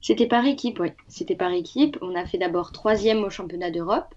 C'était 0.00 0.26
par 0.26 0.46
équipe, 0.46 0.80
oui. 0.80 0.90
C'était 1.08 1.34
par 1.34 1.50
équipe. 1.50 1.98
On 2.02 2.14
a 2.14 2.26
fait 2.26 2.38
d'abord 2.38 2.72
troisième 2.72 3.24
au 3.24 3.30
championnat 3.30 3.70
d'Europe. 3.70 4.14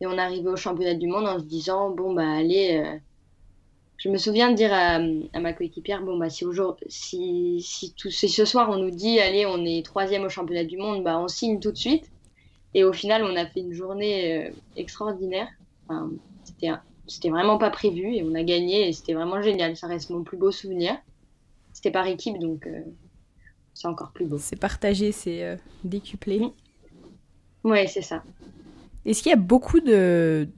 Et 0.00 0.06
on 0.06 0.12
est 0.12 0.20
arrivé 0.20 0.48
au 0.48 0.56
championnat 0.56 0.94
du 0.94 1.06
monde 1.06 1.26
en 1.26 1.38
se 1.38 1.44
disant, 1.44 1.90
bon, 1.90 2.14
bah 2.14 2.30
allez... 2.30 2.82
Euh, 2.84 2.98
je 3.98 4.10
me 4.10 4.18
souviens 4.18 4.50
de 4.50 4.56
dire 4.56 4.72
à, 4.72 4.98
ma 5.40 5.52
coéquipière, 5.52 6.02
bon, 6.02 6.18
bah 6.18 6.28
si, 6.28 6.44
si, 6.88 7.60
si, 7.62 7.94
tout, 7.94 8.10
si 8.10 8.28
ce 8.28 8.44
soir 8.44 8.68
on 8.70 8.76
nous 8.76 8.90
dit, 8.90 9.18
allez, 9.20 9.46
on 9.46 9.64
est 9.64 9.84
troisième 9.84 10.24
au 10.24 10.28
championnat 10.28 10.64
du 10.64 10.76
monde, 10.76 11.02
bah 11.02 11.18
on 11.18 11.28
signe 11.28 11.60
tout 11.60 11.72
de 11.72 11.76
suite. 11.76 12.10
Et 12.74 12.84
au 12.84 12.92
final, 12.92 13.24
on 13.24 13.34
a 13.36 13.46
fait 13.46 13.60
une 13.60 13.72
journée 13.72 14.48
euh, 14.48 14.50
extraordinaire. 14.76 15.48
Enfin, 15.88 16.10
c'était 17.06 17.30
vraiment 17.30 17.56
pas 17.56 17.70
prévu 17.70 18.14
et 18.14 18.22
on 18.22 18.34
a 18.34 18.42
gagné 18.42 18.88
et 18.88 18.92
c'était 18.92 19.14
vraiment 19.14 19.40
génial. 19.40 19.76
Ça 19.76 19.86
reste 19.86 20.10
mon 20.10 20.22
plus 20.22 20.36
beau 20.36 20.50
souvenir. 20.50 20.94
C'était 21.72 21.90
par 21.90 22.06
équipe, 22.06 22.38
donc 22.38 22.66
euh, 22.66 22.80
c'est 23.72 23.88
encore 23.88 24.12
plus 24.12 24.26
beau. 24.26 24.36
C'est 24.38 24.56
partagé, 24.56 25.12
c'est 25.12 25.42
euh, 25.42 25.56
décuplé. 25.84 26.40
Oui, 26.40 26.52
ouais, 27.70 27.86
c'est 27.86 28.02
ça. 28.02 28.22
Est-ce 29.06 29.22
qu'il 29.22 29.30
y 29.30 29.32
a 29.32 29.38
beaucoup 29.38 29.80
de, 29.80 30.48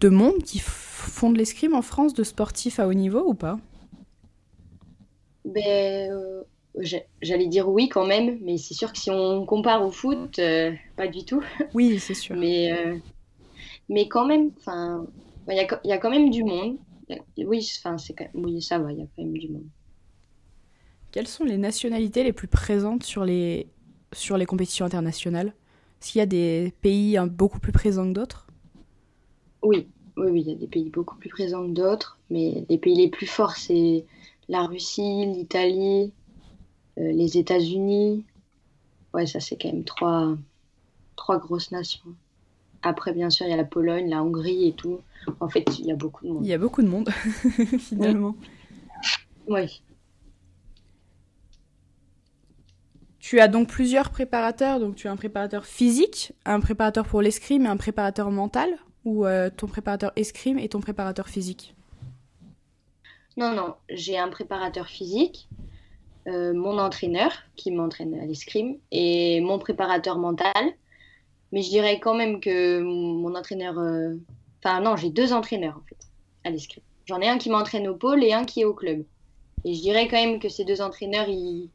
de 0.00 0.08
monde 0.08 0.42
qui 0.42 0.58
font 0.60 1.30
de 1.30 1.38
l'escrime 1.38 1.74
en 1.74 1.82
France, 1.82 2.14
de 2.14 2.24
sportifs 2.24 2.78
à 2.80 2.88
haut 2.88 2.94
niveau 2.94 3.22
ou 3.26 3.34
pas? 3.34 3.58
Ben, 5.44 6.10
euh, 6.12 6.42
J'allais 7.22 7.46
dire 7.48 7.68
oui 7.68 7.88
quand 7.88 8.06
même, 8.06 8.38
mais 8.42 8.58
c'est 8.58 8.74
sûr 8.74 8.92
que 8.92 8.98
si 8.98 9.10
on 9.10 9.46
compare 9.46 9.82
au 9.84 9.90
foot, 9.90 10.38
pas 10.96 11.08
du 11.08 11.24
tout. 11.24 11.42
Oui, 11.74 12.00
c'est 12.00 12.14
sûr. 12.14 12.36
mais, 12.36 12.70
mais 13.88 14.08
quand 14.08 14.26
même, 14.26 14.52
il 15.48 15.54
y, 15.56 15.60
a, 15.60 15.80
y 15.84 15.92
a 15.92 15.98
quand 15.98 16.10
même 16.10 16.30
du 16.30 16.44
monde. 16.44 16.78
Oui, 17.38 17.62
c'est 17.62 17.82
oui, 18.34 18.62
ça 18.62 18.78
va, 18.78 18.92
il 18.92 18.98
y 18.98 19.02
a 19.02 19.06
quand 19.16 19.22
même 19.24 19.38
du 19.38 19.48
monde. 19.48 19.68
Quelles 21.12 21.28
sont 21.28 21.44
les 21.44 21.58
nationalités 21.58 22.22
les 22.24 22.32
plus 22.32 22.48
présentes 22.48 23.02
sur 23.02 23.24
les, 23.24 23.68
sur 24.12 24.36
les 24.36 24.46
compétitions 24.46 24.84
internationales? 24.86 25.54
Qu'il 26.00 26.18
y 26.18 26.22
a 26.22 26.26
des 26.26 26.74
pays 26.82 27.16
hein, 27.16 27.26
beaucoup 27.26 27.58
plus 27.60 27.72
présents 27.72 28.06
que 28.06 28.12
d'autres? 28.12 28.45
Oui. 29.66 29.88
oui, 30.16 30.28
oui, 30.30 30.40
il 30.42 30.48
y 30.48 30.52
a 30.52 30.56
des 30.56 30.66
pays 30.66 30.90
beaucoup 30.90 31.16
plus 31.16 31.28
présents 31.28 31.66
que 31.66 31.72
d'autres, 31.72 32.18
mais 32.30 32.64
les 32.68 32.78
pays 32.78 32.96
les 32.96 33.08
plus 33.08 33.26
forts, 33.26 33.56
c'est 33.56 34.04
la 34.48 34.64
Russie, 34.64 35.26
l'Italie, 35.26 36.12
euh, 36.98 37.12
les 37.12 37.38
États-Unis. 37.38 38.24
Ouais, 39.12 39.26
ça, 39.26 39.40
c'est 39.40 39.56
quand 39.60 39.72
même 39.72 39.84
trois, 39.84 40.36
trois 41.16 41.38
grosses 41.38 41.70
nations. 41.70 42.14
Après, 42.82 43.12
bien 43.12 43.30
sûr, 43.30 43.46
il 43.46 43.50
y 43.50 43.52
a 43.52 43.56
la 43.56 43.64
Pologne, 43.64 44.08
la 44.08 44.22
Hongrie 44.22 44.68
et 44.68 44.72
tout. 44.72 45.00
En 45.40 45.48
fait, 45.48 45.64
il 45.78 45.86
y 45.86 45.92
a 45.92 45.96
beaucoup 45.96 46.24
de 46.24 46.32
monde. 46.32 46.44
Il 46.44 46.48
y 46.48 46.52
a 46.52 46.58
beaucoup 46.58 46.82
de 46.82 46.88
monde, 46.88 47.10
finalement. 47.78 48.36
Oui. 49.48 49.82
Tu 53.18 53.40
as 53.40 53.48
donc 53.48 53.68
plusieurs 53.68 54.10
préparateurs, 54.10 54.78
donc 54.78 54.94
tu 54.94 55.08
as 55.08 55.10
un 55.10 55.16
préparateur 55.16 55.64
physique, 55.64 56.32
un 56.44 56.60
préparateur 56.60 57.04
pour 57.06 57.22
l'escrime 57.22 57.66
et 57.66 57.68
un 57.68 57.76
préparateur 57.76 58.30
mental, 58.30 58.70
ou 59.06 59.24
euh, 59.24 59.48
ton 59.56 59.68
préparateur 59.68 60.12
escrime 60.16 60.58
et 60.58 60.68
ton 60.68 60.80
préparateur 60.80 61.28
physique 61.28 61.74
Non, 63.38 63.54
non, 63.54 63.76
j'ai 63.88 64.18
un 64.18 64.28
préparateur 64.28 64.88
physique, 64.88 65.48
euh, 66.26 66.52
mon 66.52 66.78
entraîneur 66.78 67.32
qui 67.54 67.70
m'entraîne 67.70 68.18
à 68.20 68.26
l'escrime 68.26 68.76
et 68.90 69.40
mon 69.40 69.58
préparateur 69.58 70.18
mental. 70.18 70.52
Mais 71.52 71.62
je 71.62 71.70
dirais 71.70 72.00
quand 72.00 72.14
même 72.14 72.40
que 72.40 72.80
mon 72.80 73.34
entraîneur... 73.36 73.78
Euh, 73.78 74.14
enfin 74.58 74.80
non, 74.80 74.96
j'ai 74.96 75.10
deux 75.10 75.32
entraîneurs 75.32 75.76
en 75.76 75.86
fait 75.88 75.96
à 76.44 76.50
l'escrime. 76.50 76.82
J'en 77.06 77.20
ai 77.20 77.28
un 77.28 77.38
qui 77.38 77.48
m'entraîne 77.48 77.86
au 77.86 77.94
pôle 77.94 78.24
et 78.24 78.32
un 78.32 78.44
qui 78.44 78.62
est 78.62 78.64
au 78.64 78.74
club. 78.74 79.04
Et 79.64 79.74
je 79.74 79.80
dirais 79.80 80.08
quand 80.08 80.16
même 80.16 80.40
que 80.40 80.48
ces 80.48 80.64
deux 80.64 80.82
entraîneurs, 80.82 81.28
ils 81.28 81.70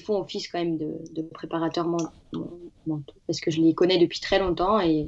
font 0.00 0.20
office 0.20 0.46
quand 0.46 0.60
même 0.60 0.78
de, 0.78 0.94
de 1.12 1.22
préparateur 1.22 1.88
mentaux 1.88 3.14
parce 3.26 3.40
que 3.40 3.50
je 3.50 3.60
les 3.60 3.74
connais 3.74 3.98
depuis 3.98 4.20
très 4.20 4.38
longtemps 4.38 4.78
et 4.78 5.06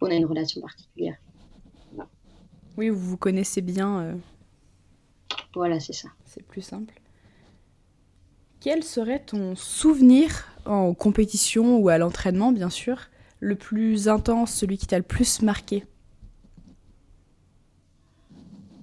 on 0.00 0.06
a 0.06 0.14
une 0.14 0.26
relation 0.26 0.60
particulière. 0.60 1.16
Oui, 2.76 2.88
vous 2.88 2.98
vous 2.98 3.16
connaissez 3.16 3.60
bien. 3.60 4.00
Euh. 4.00 4.14
Voilà, 5.54 5.78
c'est 5.80 5.92
ça. 5.92 6.08
C'est 6.24 6.42
plus 6.42 6.62
simple. 6.62 6.94
Quel 8.60 8.82
serait 8.82 9.20
ton 9.20 9.54
souvenir 9.54 10.48
en 10.64 10.94
compétition 10.94 11.78
ou 11.78 11.88
à 11.88 11.98
l'entraînement, 11.98 12.50
bien 12.50 12.70
sûr, 12.70 12.98
le 13.40 13.54
plus 13.54 14.08
intense, 14.08 14.52
celui 14.52 14.78
qui 14.78 14.86
t'a 14.86 14.98
le 14.98 15.04
plus 15.04 15.42
marqué? 15.42 15.84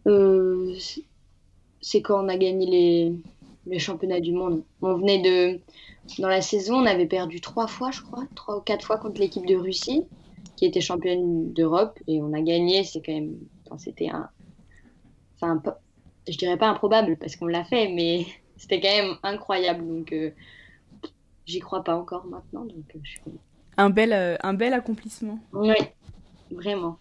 Euh, 0.08 0.76
C'est 1.82 2.02
quand 2.02 2.24
on 2.24 2.30
a 2.30 2.38
gagné 2.38 2.66
les, 2.66 3.16
les 3.66 3.80
championnats 3.80 4.20
du 4.20 4.32
monde. 4.32 4.64
On 4.82 4.96
venait 4.96 5.22
de. 5.22 5.60
Dans 6.20 6.28
la 6.30 6.42
saison, 6.42 6.76
on 6.76 6.86
avait 6.86 7.08
perdu 7.08 7.42
trois 7.42 7.68
fois, 7.68 7.92
je 7.92 8.02
crois, 8.02 8.24
trois 8.36 8.58
ou 8.58 8.62
quatre 8.62 8.86
fois 8.86 8.98
contre 8.98 9.20
l'équipe 9.20 9.46
de 9.46 9.56
Russie, 9.56 10.04
qui 10.62 10.68
était 10.68 10.80
championne 10.80 11.52
d'Europe, 11.54 11.98
et 12.08 12.22
on 12.22 12.34
a 12.34 12.42
gagné. 12.42 12.84
C'est 12.84 13.02
quand 13.04 13.14
même. 13.14 13.36
Enfin, 13.66 13.80
c'était 13.80 14.10
un. 14.10 14.30
Enfin, 15.42 15.60
je 16.28 16.38
dirais 16.38 16.58
pas 16.58 16.70
improbable 16.70 17.18
parce 17.18 17.36
qu'on 17.36 17.48
l'a 17.48 17.64
fait, 17.64 17.92
mais 17.92 18.28
c'était 18.58 18.80
quand 18.80 18.96
même 18.96 19.16
incroyable. 19.24 19.88
Donc, 19.88 20.14
euh, 20.14 20.30
j'y 21.48 21.60
crois 21.60 21.84
pas 21.84 21.98
encore 21.98 22.28
maintenant. 22.28 22.66
Donc, 22.66 22.86
euh, 22.96 23.00
je 23.02 23.10
suis... 23.10 23.22
un, 23.78 23.90
bel, 23.90 24.14
euh, 24.14 24.38
un 24.44 24.54
bel 24.54 24.74
accomplissement. 24.74 25.40
Oui, 25.52 25.74
vraiment. 26.52 27.00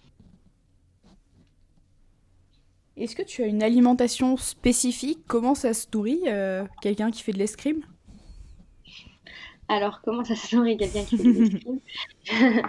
Est-ce 2.96 3.14
que 3.14 3.22
tu 3.22 3.42
as 3.42 3.46
une 3.46 3.62
alimentation 3.62 4.38
spécifique? 4.38 5.18
Comment 5.26 5.54
ça 5.54 5.74
se 5.74 5.86
nourrit 5.92 6.22
euh, 6.28 6.64
quelqu'un 6.80 7.10
qui 7.10 7.22
fait 7.22 7.32
de 7.32 7.38
l'escrime? 7.38 7.82
Alors, 9.68 10.00
comment 10.02 10.24
ça 10.24 10.34
se 10.34 10.56
nourrit 10.56 10.78
quelqu'un 10.78 11.04
qui 11.04 11.18
fait 11.18 11.24
de 11.24 11.40
l'escrime? 11.42 11.80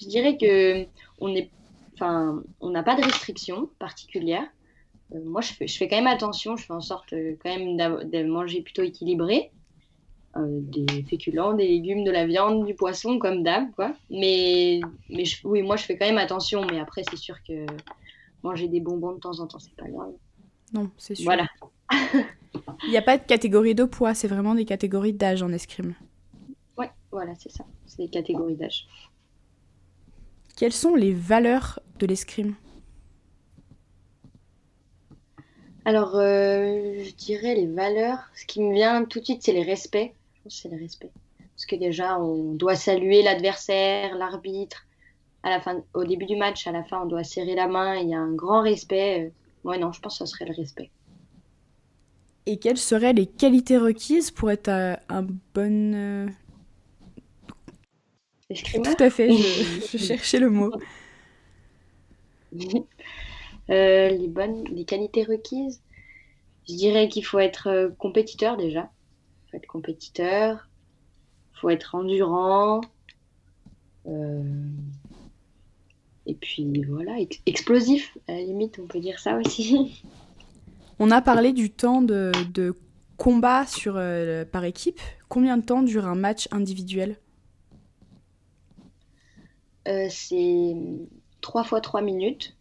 Je 0.00 0.08
dirais 0.08 0.36
que 0.36 0.86
on 1.18 1.34
est, 1.34 1.50
enfin, 1.94 2.42
on 2.60 2.70
n'a 2.70 2.82
pas 2.82 2.96
de 2.96 3.02
restrictions 3.02 3.70
particulières. 3.78 4.46
Euh, 5.14 5.24
moi, 5.24 5.40
je 5.40 5.52
fais, 5.52 5.66
je 5.66 5.76
fais 5.76 5.88
quand 5.88 5.96
même 5.96 6.06
attention. 6.06 6.56
Je 6.56 6.64
fais 6.64 6.72
en 6.72 6.80
sorte 6.80 7.12
euh, 7.12 7.36
quand 7.42 7.56
même 7.56 7.76
de 7.76 8.24
manger 8.24 8.62
plutôt 8.62 8.82
équilibré. 8.82 9.50
des 10.36 11.02
féculents, 11.04 11.54
des 11.54 11.66
légumes, 11.66 12.04
de 12.04 12.10
la 12.10 12.26
viande, 12.26 12.66
du 12.66 12.74
poisson, 12.74 13.18
comme 13.18 13.42
d'hab, 13.42 13.70
quoi. 13.72 13.94
Mais, 14.10 14.80
mais 15.08 15.24
oui, 15.44 15.62
moi, 15.62 15.76
je 15.76 15.84
fais 15.84 15.96
quand 15.96 16.06
même 16.06 16.18
attention. 16.18 16.66
Mais 16.70 16.78
après, 16.78 17.02
c'est 17.08 17.16
sûr 17.16 17.36
que 17.46 17.64
manger 18.42 18.68
des 18.68 18.80
bonbons 18.80 19.12
de 19.12 19.20
temps 19.20 19.40
en 19.40 19.46
temps, 19.46 19.58
c'est 19.58 19.74
pas 19.76 19.88
grave. 19.88 20.12
Non, 20.72 20.90
c'est 20.98 21.14
sûr. 21.14 21.24
Voilà. 21.24 21.46
Il 22.84 22.90
n'y 22.90 22.96
a 22.96 23.02
pas 23.02 23.18
de 23.18 23.24
catégorie 23.24 23.74
de 23.74 23.84
poids, 23.84 24.14
c'est 24.14 24.28
vraiment 24.28 24.54
des 24.54 24.64
catégories 24.64 25.12
d'âge 25.12 25.42
en 25.42 25.52
escrime. 25.52 25.94
Ouais, 26.76 26.90
voilà, 27.10 27.32
c'est 27.38 27.50
ça. 27.50 27.64
C'est 27.86 28.02
des 28.02 28.08
catégories 28.08 28.56
d'âge. 28.56 28.86
Quelles 30.56 30.72
sont 30.72 30.94
les 30.94 31.12
valeurs 31.12 31.80
de 31.98 32.06
l'escrime? 32.06 32.54
Alors, 35.84 36.16
euh, 36.16 37.04
je 37.04 37.14
dirais 37.14 37.54
les 37.54 37.66
valeurs. 37.66 38.18
Ce 38.34 38.44
qui 38.46 38.60
me 38.60 38.74
vient 38.74 39.04
tout 39.04 39.20
de 39.20 39.24
suite, 39.24 39.42
c'est 39.42 39.52
les 39.52 39.62
respects. 39.62 40.12
Je 40.34 40.42
pense 40.42 40.56
que 40.56 40.62
c'est 40.62 40.68
les 40.68 40.82
respects. 40.82 41.12
Parce 41.38 41.66
que 41.66 41.76
déjà, 41.76 42.18
on 42.18 42.54
doit 42.54 42.74
saluer 42.74 43.22
l'adversaire, 43.22 44.16
l'arbitre, 44.16 44.86
la 45.44 45.60
fin, 45.60 45.82
au 45.94 46.04
début 46.04 46.26
du 46.26 46.36
match, 46.36 46.66
à 46.66 46.72
la 46.72 46.82
fin, 46.82 47.02
on 47.02 47.06
doit 47.06 47.24
serrer 47.24 47.54
la 47.54 47.68
main, 47.68 47.96
il 47.96 48.08
y 48.08 48.14
a 48.14 48.18
un 48.18 48.32
grand 48.32 48.62
respect. 48.62 49.32
Ouais, 49.64 49.78
non, 49.78 49.92
je 49.92 50.00
pense 50.00 50.18
que 50.18 50.26
ce 50.26 50.32
serait 50.32 50.46
le 50.46 50.54
respect. 50.54 50.90
Et 52.46 52.58
quelles 52.58 52.78
seraient 52.78 53.12
les 53.12 53.26
qualités 53.26 53.76
requises 53.76 54.30
pour 54.30 54.50
être 54.50 54.68
un, 54.68 55.26
bon. 55.54 56.30
Tout 58.54 58.82
à 59.00 59.10
fait, 59.10 59.32
je, 59.32 59.98
cherchais 59.98 60.38
le 60.38 60.50
mot. 60.50 60.72
Euh, 63.68 64.10
les 64.10 64.28
bonnes, 64.28 64.62
les 64.68 64.84
qualités 64.84 65.24
requises, 65.24 65.82
je 66.68 66.74
dirais 66.76 67.08
qu'il 67.08 67.24
faut 67.24 67.40
être 67.40 67.66
euh, 67.68 67.88
compétiteur 67.98 68.56
déjà. 68.56 68.88
Il 68.88 69.50
faut 69.50 69.56
être 69.56 69.66
compétiteur, 69.66 70.68
il 71.52 71.58
faut 71.58 71.70
être 71.70 71.96
endurant. 71.96 72.80
Euh, 74.06 74.40
et 76.26 76.34
puis 76.34 76.80
voilà, 76.84 77.16
explosif, 77.44 78.16
à 78.28 78.34
la 78.34 78.42
limite, 78.42 78.78
on 78.78 78.86
peut 78.86 79.00
dire 79.00 79.18
ça 79.18 79.36
aussi. 79.36 80.04
On 81.00 81.10
a 81.10 81.20
parlé 81.20 81.52
du 81.52 81.68
temps 81.68 82.02
de, 82.02 82.30
combats 83.16 83.66
sur, 83.66 84.00
par 84.52 84.62
équipe. 84.62 85.00
Combien 85.28 85.56
de 85.56 85.64
temps 85.64 85.82
dure 85.82 86.06
un 86.06 86.14
match 86.14 86.46
individuel? 86.52 87.18
C'est 90.10 90.76
3 91.40 91.64
fois 91.64 91.80
3 91.80 92.02
minutes. 92.02 92.56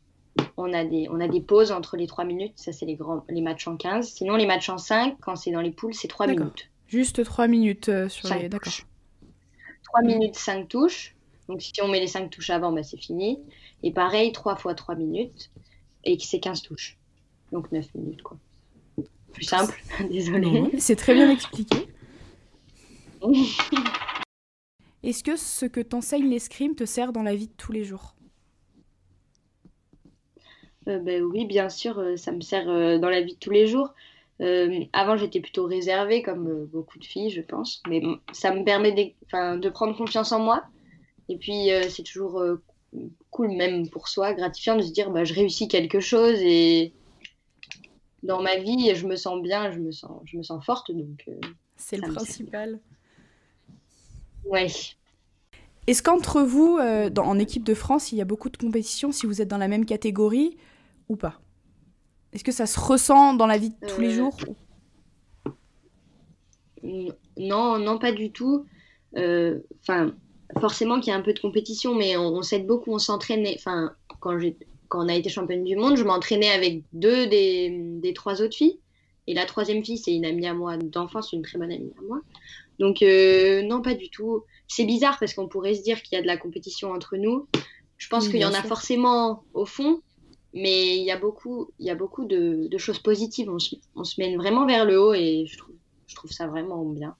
On 0.57 0.73
a, 0.73 0.83
des, 0.83 1.07
on 1.09 1.19
a 1.19 1.27
des 1.27 1.41
pauses 1.41 1.71
entre 1.71 1.97
les 1.97 2.07
3 2.07 2.25
minutes. 2.25 2.53
Ça, 2.55 2.71
c'est 2.71 2.85
les, 2.85 2.95
grands, 2.95 3.23
les 3.29 3.41
matchs 3.41 3.67
en 3.67 3.77
15. 3.77 4.09
Sinon, 4.09 4.35
les 4.35 4.45
matchs 4.45 4.69
en 4.69 4.77
5, 4.77 5.17
quand 5.21 5.35
c'est 5.35 5.51
dans 5.51 5.61
les 5.61 5.71
poules, 5.71 5.93
c'est 5.93 6.07
3 6.07 6.27
minutes. 6.27 6.69
Juste 6.87 7.23
3 7.23 7.47
minutes 7.47 8.07
sur 8.09 8.33
les. 8.35 8.49
D'accord. 8.49 8.73
3 9.83 10.01
minutes, 10.03 10.35
5 10.35 10.67
touches. 10.67 11.15
Donc 11.47 11.61
si 11.61 11.71
on 11.81 11.87
met 11.87 11.99
les 11.99 12.07
5 12.07 12.29
touches 12.29 12.49
avant, 12.49 12.71
bah, 12.71 12.83
c'est 12.83 12.97
fini. 12.97 13.39
Et 13.83 13.91
pareil, 13.91 14.31
3 14.31 14.55
fois 14.55 14.75
3 14.75 14.95
minutes. 14.95 15.51
Et 16.03 16.17
c'est 16.19 16.39
15 16.39 16.61
touches. 16.61 16.97
Donc 17.51 17.71
9 17.71 17.93
minutes, 17.95 18.21
quoi. 18.21 18.37
Plus 19.33 19.43
simple, 19.43 19.81
désolé. 20.09 20.69
C'est 20.79 20.95
très 20.95 21.13
bien 21.13 21.29
expliqué. 21.29 21.87
Est-ce 25.05 25.23
que 25.23 25.35
ce 25.35 25.67
que 25.67 25.81
t'enseigne 25.81 26.27
l'escrime 26.27 26.73
te 26.73 26.83
sert 26.83 27.13
dans 27.13 27.21
la 27.21 27.35
vie 27.35 27.47
de 27.47 27.53
tous 27.53 27.71
les 27.71 27.83
jours? 27.83 28.15
Euh, 30.87 30.97
ben 30.97 31.21
Oui, 31.21 31.45
bien 31.45 31.69
sûr, 31.69 31.99
euh, 31.99 32.17
ça 32.17 32.31
me 32.31 32.41
sert 32.41 32.67
euh, 32.67 32.97
dans 32.97 33.09
la 33.09 33.21
vie 33.21 33.35
de 33.35 33.39
tous 33.39 33.51
les 33.51 33.67
jours. 33.67 33.93
avant, 34.93 35.15
j'étais 35.15 35.41
plutôt 35.41 35.65
réservée, 35.67 36.23
comme 36.23 36.65
beaucoup 36.65 36.97
de 36.97 37.05
filles, 37.05 37.29
je 37.29 37.41
pense. 37.41 37.83
Mais 37.87 38.01
ça 38.33 38.51
me 38.51 38.63
permet 38.63 38.91
de, 38.91 39.59
de 39.59 39.69
prendre 39.69 39.95
confiance 39.95 40.31
en 40.31 40.39
moi. 40.39 40.63
Et 41.29 41.37
puis, 41.37 41.69
c'est 41.89 42.03
toujours 42.03 42.41
cool, 43.29 43.51
même 43.55 43.87
pour 43.89 44.07
soi, 44.07 44.33
gratifiant 44.33 44.75
de 44.75 44.81
se 44.81 44.91
dire 44.91 45.11
bah, 45.11 45.23
je 45.23 45.33
réussis 45.35 45.67
quelque 45.67 45.99
chose 45.99 46.37
et 46.41 46.93
dans 48.23 48.41
ma 48.41 48.57
vie, 48.57 48.93
je 48.95 49.07
me 49.07 49.15
sens 49.15 49.41
bien, 49.41 49.71
je 49.71 49.79
me 49.79 49.91
sens, 49.91 50.19
je 50.25 50.37
me 50.37 50.43
sens 50.43 50.65
forte. 50.65 50.91
donc 50.91 51.29
C'est 51.77 51.97
le 51.97 52.11
principal. 52.11 52.81
Ouais. 54.45 54.67
Est-ce 55.87 56.01
qu'entre 56.01 56.41
vous, 56.41 56.79
dans, 57.11 57.25
en 57.25 57.37
équipe 57.37 57.63
de 57.63 57.73
France, 57.73 58.11
il 58.11 58.17
y 58.17 58.21
a 58.21 58.25
beaucoup 58.25 58.49
de 58.49 58.57
compétitions 58.57 59.11
si 59.11 59.25
vous 59.25 59.41
êtes 59.41 59.47
dans 59.47 59.57
la 59.57 59.67
même 59.67 59.85
catégorie 59.85 60.57
ou 61.09 61.15
pas? 61.15 61.39
Est-ce 62.35 62.43
que 62.43 62.51
ça 62.51 62.65
se 62.65 62.77
ressent 62.77 63.33
dans 63.33 63.47
la 63.47 63.57
vie 63.57 63.69
de 63.69 63.87
tous 63.87 64.01
les 64.01 64.11
euh, 64.11 64.17
jours 64.17 64.37
Non, 67.37 67.79
non, 67.79 67.97
pas 67.97 68.11
du 68.11 68.29
tout. 68.33 68.65
Euh, 69.15 69.59
forcément 70.59 70.99
qu'il 70.99 71.11
y 71.11 71.15
a 71.15 71.17
un 71.17 71.21
peu 71.21 71.31
de 71.31 71.39
compétition, 71.39 71.95
mais 71.95 72.17
on, 72.17 72.41
s'aide 72.41 72.67
beaucoup, 72.67 72.91
on 72.91 72.99
s'entraîne. 72.99 73.47
Enfin, 73.55 73.93
quand, 74.19 74.37
quand 74.89 75.05
on 75.05 75.07
a 75.07 75.15
été 75.15 75.29
championne 75.29 75.63
du 75.63 75.77
monde, 75.77 75.95
je 75.95 76.03
m'entraînais 76.03 76.49
avec 76.49 76.83
deux 76.91 77.25
des, 77.27 77.69
des, 78.01 78.13
trois 78.13 78.41
autres 78.41 78.57
filles. 78.57 78.79
Et 79.27 79.33
la 79.33 79.45
troisième 79.45 79.83
fille, 79.83 79.97
c'est 79.97 80.13
une 80.13 80.25
amie 80.25 80.47
à 80.47 80.53
moi 80.53 80.77
d'enfance, 80.77 81.33
une 81.33 81.41
très 81.41 81.57
bonne 81.57 81.71
amie 81.71 81.93
à 81.97 82.01
moi. 82.01 82.21
Donc, 82.79 83.01
euh, 83.01 83.63
non, 83.63 83.81
pas 83.81 83.95
du 83.95 84.09
tout. 84.09 84.43
C'est 84.67 84.85
bizarre 84.85 85.17
parce 85.19 85.33
qu'on 85.33 85.47
pourrait 85.47 85.75
se 85.75 85.83
dire 85.83 86.01
qu'il 86.01 86.15
y 86.15 86.19
a 86.19 86.21
de 86.21 86.27
la 86.27 86.37
compétition 86.37 86.91
entre 86.91 87.17
nous. 87.17 87.47
Je 87.97 88.09
pense 88.09 88.27
qu'il 88.27 88.39
y 88.39 88.45
en 88.45 88.53
a 88.53 88.61
forcément 88.61 89.43
au 89.53 89.65
fond, 89.65 90.01
mais 90.53 90.97
il 90.97 91.03
y 91.03 91.11
a 91.11 91.17
beaucoup, 91.17 91.71
il 91.79 91.85
y 91.85 91.89
a 91.89 91.95
beaucoup 91.95 92.25
de, 92.25 92.69
choses 92.77 92.99
positives. 92.99 93.49
On 93.49 93.59
se, 93.59 93.75
on 93.95 94.03
se, 94.03 94.19
mène 94.19 94.35
vraiment 94.37 94.65
vers 94.65 94.85
le 94.85 94.99
haut 94.99 95.13
et 95.13 95.45
je 95.47 95.57
trouve, 95.57 95.75
je 96.07 96.15
trouve 96.15 96.31
ça 96.31 96.47
vraiment 96.47 96.83
bien, 96.83 97.15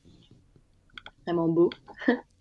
vraiment 1.26 1.48
beau. 1.48 1.70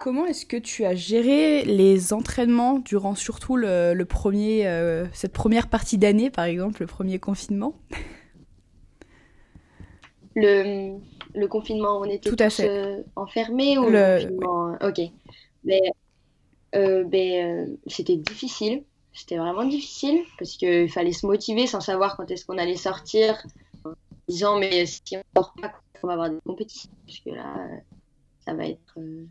Comment 0.00 0.24
est-ce 0.24 0.46
que 0.46 0.56
tu 0.56 0.86
as 0.86 0.94
géré 0.94 1.62
les 1.66 2.14
entraînements 2.14 2.78
durant 2.78 3.14
surtout 3.14 3.56
le, 3.56 4.02
premier, 4.04 4.66
euh, 4.66 5.04
cette 5.12 5.34
première 5.34 5.68
partie 5.68 5.98
d'année, 5.98 6.30
par 6.30 6.46
exemple, 6.46 6.80
le 6.80 6.86
premier 6.86 7.18
confinement? 7.18 7.74
Le, 10.34 10.96
le, 11.34 11.48
confinement, 11.48 11.98
on 11.98 12.04
était 12.04 12.30
Tout 12.30 12.36
tous 12.36 12.60
euh, 12.60 13.02
enfermés 13.14 13.76
ou 13.76 13.90
le, 13.90 14.22
confinement... 14.22 14.78
Ok. 14.80 15.00
Mais, 15.64 15.82
euh, 16.74 17.04
ben, 17.04 17.76
c'était 17.86 18.16
difficile. 18.16 18.84
C'était 19.12 19.36
vraiment 19.36 19.66
difficile 19.66 20.22
parce 20.38 20.56
qu'il 20.56 20.88
fallait 20.90 21.12
se 21.12 21.26
motiver 21.26 21.66
sans 21.66 21.80
savoir 21.80 22.16
quand 22.16 22.30
est-ce 22.30 22.46
qu'on 22.46 22.56
allait 22.56 22.76
sortir, 22.76 23.44
en 23.84 23.92
disant 24.28 24.58
mais 24.58 24.86
si 24.86 25.02
on 25.16 25.22
sort 25.36 25.52
pas, 25.60 25.72
on 26.02 26.06
va 26.06 26.14
avoir 26.14 26.30
des 26.30 26.38
compétitions 26.46 26.90
parce 27.06 27.18
que 27.18 27.30
là, 27.30 27.54
ça 28.46 28.54
va 28.54 28.66
être, 28.66 28.94
euh, 28.96 29.26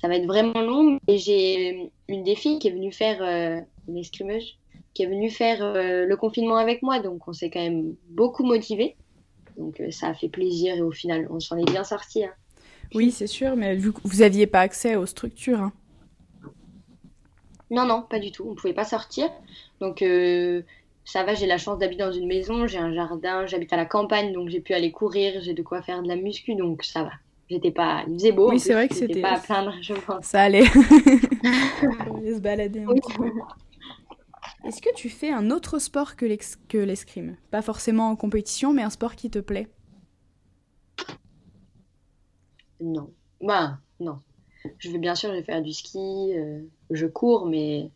ça 0.00 0.08
va 0.08 0.16
être 0.16 0.26
vraiment 0.26 0.60
long. 0.60 0.98
Et 1.08 1.18
j'ai 1.18 1.90
une 2.08 2.22
des 2.22 2.34
filles 2.34 2.58
qui 2.58 2.68
est 2.68 2.72
venue 2.72 2.92
faire 2.92 3.22
euh, 3.22 3.60
une 3.88 3.98
escrimeuse, 3.98 4.58
qui 4.92 5.02
est 5.02 5.06
venue 5.06 5.30
faire 5.30 5.62
euh, 5.62 6.06
le 6.06 6.16
confinement 6.16 6.56
avec 6.56 6.82
moi, 6.82 7.00
donc 7.00 7.26
on 7.28 7.32
s'est 7.32 7.50
quand 7.50 7.62
même 7.62 7.94
beaucoup 8.08 8.44
motivé. 8.44 8.96
Donc 9.56 9.80
ça 9.90 10.08
a 10.08 10.14
fait 10.14 10.28
plaisir 10.28 10.74
et 10.74 10.82
au 10.82 10.90
final, 10.90 11.28
on 11.30 11.40
s'en 11.40 11.56
est 11.56 11.70
bien 11.70 11.84
sorti. 11.84 12.24
Hein. 12.24 12.32
Oui, 12.94 13.10
c'est 13.10 13.26
sûr, 13.26 13.56
mais 13.56 13.74
vu 13.74 13.92
que 13.92 14.00
vous 14.04 14.18
n'aviez 14.18 14.46
pas 14.46 14.60
accès 14.60 14.96
aux 14.96 15.06
structures. 15.06 15.60
Hein. 15.60 15.72
Non, 17.70 17.86
non, 17.86 18.02
pas 18.02 18.18
du 18.18 18.30
tout. 18.30 18.44
On 18.46 18.50
ne 18.50 18.54
pouvait 18.54 18.74
pas 18.74 18.84
sortir. 18.84 19.28
Donc, 19.80 20.02
euh, 20.02 20.62
ça 21.04 21.24
va, 21.24 21.34
j'ai 21.34 21.46
la 21.46 21.58
chance 21.58 21.78
d'habiter 21.78 22.02
dans 22.02 22.12
une 22.12 22.26
maison, 22.26 22.66
j'ai 22.66 22.78
un 22.78 22.92
jardin, 22.94 23.46
j'habite 23.46 23.72
à 23.72 23.76
la 23.76 23.84
campagne, 23.86 24.32
donc 24.32 24.48
j'ai 24.48 24.60
pu 24.60 24.74
aller 24.74 24.90
courir, 24.90 25.42
j'ai 25.42 25.54
de 25.54 25.62
quoi 25.62 25.82
faire 25.82 26.02
de 26.02 26.08
la 26.08 26.16
muscu, 26.16 26.54
donc 26.54 26.82
ça 26.82 27.02
va. 27.02 27.10
J'étais 27.50 27.70
pas. 27.70 28.04
Il 28.08 28.14
faisait 28.14 28.32
beau. 28.32 28.50
Oui, 28.50 28.60
c'est 28.60 28.72
vrai 28.72 28.88
que 28.88 28.94
c'était. 28.94 29.20
pas 29.20 29.34
à 29.34 29.38
plaindre, 29.38 29.74
je 29.82 29.94
pense. 29.94 30.24
Ça 30.24 30.42
allait. 30.42 30.64
On 31.82 32.16
allait 32.16 32.34
se 32.34 32.40
balader 32.40 32.80
un 32.80 32.86
peu. 32.86 33.30
Est-ce 34.64 34.80
que 34.80 34.94
tu 34.94 35.10
fais 35.10 35.30
un 35.30 35.50
autre 35.50 35.78
sport 35.78 36.16
que 36.16 36.24
l'escrime? 36.78 37.36
Pas 37.50 37.60
forcément 37.60 38.08
en 38.08 38.16
compétition, 38.16 38.72
mais 38.72 38.82
un 38.82 38.90
sport 38.90 39.14
qui 39.14 39.30
te 39.30 39.38
plaît? 39.38 39.68
Non. 42.80 43.10
Bah, 43.42 43.78
non. 44.00 44.20
Je 44.78 44.90
vais 44.90 44.98
bien 44.98 45.14
sûr, 45.14 45.30
je 45.30 45.36
vais 45.36 45.42
faire 45.42 45.62
du 45.62 45.74
ski, 45.74 46.32
euh, 46.34 46.60
je 46.90 47.06
cours, 47.06 47.46
mais 47.46 47.90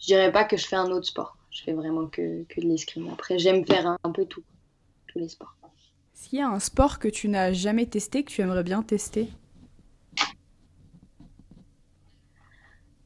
je 0.00 0.06
dirais 0.06 0.32
pas 0.32 0.44
que 0.44 0.56
je 0.56 0.66
fais 0.66 0.76
un 0.76 0.90
autre 0.90 1.06
sport. 1.06 1.36
Je 1.50 1.62
fais 1.62 1.72
vraiment 1.72 2.06
que, 2.08 2.42
que 2.44 2.60
de 2.60 2.66
l'escrime. 2.66 3.08
Après, 3.12 3.38
j'aime 3.38 3.64
faire 3.64 3.96
un, 4.02 4.10
peu 4.10 4.24
tout, 4.24 4.42
tous 5.06 5.20
les 5.20 5.28
sports. 5.28 5.53
S'il 6.14 6.38
y 6.38 6.42
a 6.42 6.48
un 6.48 6.60
sport 6.60 6.98
que 6.98 7.08
tu 7.08 7.28
n'as 7.28 7.52
jamais 7.52 7.86
testé, 7.86 8.22
que 8.22 8.30
tu 8.30 8.40
aimerais 8.40 8.62
bien 8.62 8.82
tester? 8.82 9.28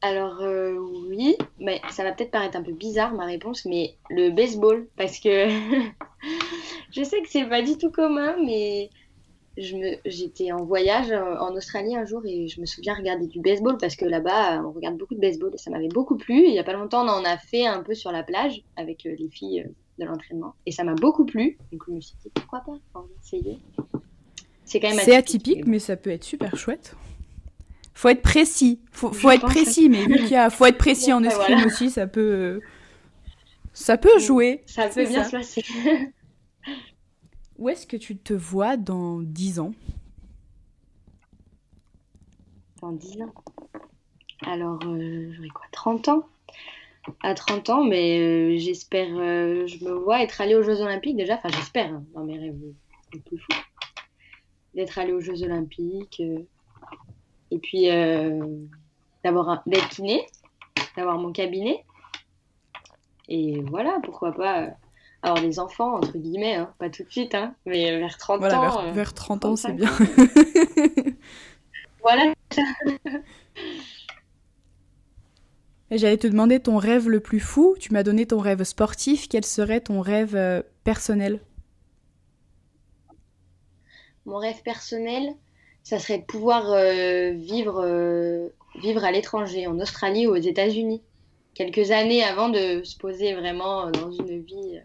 Alors 0.01 0.41
euh, 0.41 0.77
oui, 1.09 1.35
mais 1.59 1.81
ça 1.89 2.03
va 2.03 2.13
peut-être 2.13 2.31
paraître 2.31 2.55
un 2.55 2.63
peu 2.63 2.71
bizarre 2.71 3.13
ma 3.13 3.25
réponse, 3.25 3.65
mais 3.65 3.95
le 4.09 4.29
baseball, 4.29 4.87
parce 4.95 5.19
que 5.19 5.49
je 6.91 7.03
sais 7.03 7.21
que 7.21 7.29
c'est 7.29 7.45
pas 7.45 7.61
du 7.61 7.77
tout 7.77 7.91
commun, 7.91 8.37
mais 8.45 8.89
j'étais 9.57 10.51
en 10.51 10.63
voyage 10.63 11.11
euh, 11.11 11.35
en 11.39 11.55
Australie 11.55 11.95
un 11.95 12.05
jour 12.05 12.21
et 12.25 12.47
je 12.47 12.61
me 12.61 12.65
souviens 12.65 12.93
regarder 12.93 13.27
du 13.27 13.41
baseball 13.41 13.77
parce 13.77 13.95
que 13.95 14.05
là-bas, 14.05 14.61
on 14.63 14.71
regarde 14.71 14.97
beaucoup 14.97 15.15
de 15.15 15.19
baseball 15.19 15.51
et 15.53 15.57
ça 15.57 15.71
m'avait 15.71 15.89
beaucoup 15.89 16.15
plu. 16.15 16.45
il 16.45 16.51
n'y 16.51 16.59
a 16.59 16.63
pas 16.63 16.73
longtemps, 16.73 17.05
on 17.05 17.09
en 17.09 17.25
a 17.25 17.37
fait 17.37 17.65
un 17.65 17.83
peu 17.83 17.93
sur 17.93 18.11
la 18.11 18.23
plage 18.23 18.61
avec 18.77 19.05
euh, 19.05 19.15
les 19.17 19.29
filles 19.29 19.61
euh, 19.61 19.71
de 19.99 20.05
l'entraînement 20.05 20.55
et 20.65 20.71
ça 20.71 20.83
m'a 20.83 20.95
beaucoup 20.95 21.25
plu. 21.25 21.57
Donc 21.71 21.83
je 21.87 21.93
me 21.93 22.01
suis 22.01 22.15
dit 22.23 22.29
pourquoi 22.33 22.61
pas 22.61 23.03
essayer. 23.23 23.59
C'est 24.65 24.79
quand 24.79 24.89
même 24.89 24.99
atypique, 24.99 25.17
atypique 25.17 25.67
mais 25.67 25.79
ça 25.79 25.97
peut 25.97 26.09
être 26.09 26.23
super 26.23 26.55
chouette. 26.55 26.95
Faut 27.93 28.07
être 28.07 28.21
précis. 28.21 28.79
Faut, 28.91 29.11
faut 29.11 29.29
être 29.29 29.45
précis, 29.45 29.89
mais 29.89 30.05
vu 30.05 30.15
qu'il 30.19 30.29
y 30.29 30.35
a, 30.35 30.49
faut 30.49 30.65
être 30.65 30.77
précis 30.77 31.11
en 31.11 31.21
escrime 31.23 31.65
aussi, 31.65 31.89
ça 31.89 32.07
peut, 32.07 32.61
ça 33.73 33.97
peut 33.97 34.19
jouer. 34.19 34.63
Ça 34.65 34.87
peut 34.87 35.05
bien 35.05 35.25
se 35.25 35.31
passer. 35.31 35.63
Où 37.57 37.67
est-ce 37.67 37.85
que 37.85 37.97
tu 37.97 38.15
te 38.15 38.33
vois 38.33 38.77
dans 38.77 39.19
10 39.19 39.59
ans? 39.59 39.73
Dans 42.81 42.93
10 42.93 43.21
ans 43.23 43.33
Alors, 44.43 44.79
euh, 44.85 45.33
j'aurai 45.33 45.49
quoi 45.49 45.65
30 45.73 46.07
ans? 46.07 46.29
À 47.23 47.33
30 47.33 47.69
ans, 47.69 47.83
mais 47.83 48.19
euh, 48.19 48.57
j'espère, 48.57 49.07
euh, 49.11 49.65
je 49.67 49.83
me 49.83 49.91
vois 49.91 50.21
être 50.21 50.41
allée 50.41 50.55
aux 50.55 50.61
Jeux 50.61 50.81
Olympiques 50.81 51.15
déjà, 51.15 51.35
enfin 51.35 51.49
j'espère, 51.49 51.91
hein, 51.91 52.03
dans 52.13 52.23
mes 52.23 52.37
rêves 52.37 52.55
les 53.13 53.19
plus 53.19 53.37
fous, 53.37 53.59
d'être 54.75 54.99
allée 54.99 55.13
aux 55.13 55.21
Jeux 55.21 55.43
Olympiques, 55.43 56.21
et 57.51 57.57
puis 57.57 57.87
d'avoir 59.23 59.63
d'être 59.65 59.89
kiné, 59.89 60.25
d'avoir 60.95 61.17
mon 61.17 61.31
cabinet, 61.31 61.83
et 63.27 63.61
voilà, 63.61 63.99
pourquoi 64.03 64.33
pas 64.33 64.69
avoir 65.21 65.41
des 65.41 65.59
enfants, 65.59 65.95
entre 65.95 66.17
guillemets, 66.17 66.55
hein. 66.55 66.73
pas 66.79 66.89
tout 66.89 67.03
de 67.03 67.11
suite, 67.11 67.35
hein, 67.35 67.53
mais 67.65 67.99
vers 67.99 68.17
30 68.17 68.43
ans. 68.43 68.47
Vers, 68.47 68.93
vers 68.93 69.13
30 69.13 69.45
ans, 69.45 69.55
c'est 69.55 69.73
bien. 69.73 69.89
voilà. 72.01 72.33
J'allais 75.91 76.17
te 76.17 76.27
demander 76.27 76.59
ton 76.59 76.77
rêve 76.77 77.09
le 77.09 77.19
plus 77.19 77.39
fou. 77.39 77.75
Tu 77.79 77.93
m'as 77.93 78.03
donné 78.03 78.27
ton 78.27 78.39
rêve 78.39 78.63
sportif. 78.63 79.27
Quel 79.27 79.43
serait 79.43 79.81
ton 79.81 80.01
rêve 80.01 80.35
euh, 80.35 80.61
personnel? 80.83 81.39
Mon 84.25 84.37
rêve 84.37 84.61
personnel, 84.63 85.33
ça 85.81 85.97
serait 85.97 86.19
de 86.19 86.25
pouvoir 86.25 86.71
euh, 86.71 87.31
vivre, 87.31 87.81
euh, 87.83 88.49
vivre 88.79 89.03
à 89.03 89.11
l'étranger, 89.11 89.65
en 89.65 89.79
Australie 89.79 90.27
ou 90.27 90.31
aux 90.31 90.35
États-Unis. 90.35 91.01
Quelques 91.55 91.89
années 91.89 92.23
avant 92.23 92.49
de 92.49 92.83
se 92.83 92.95
poser 92.95 93.33
vraiment 93.33 93.89
dans 93.89 94.11
une 94.11 94.41
vie 94.41 94.79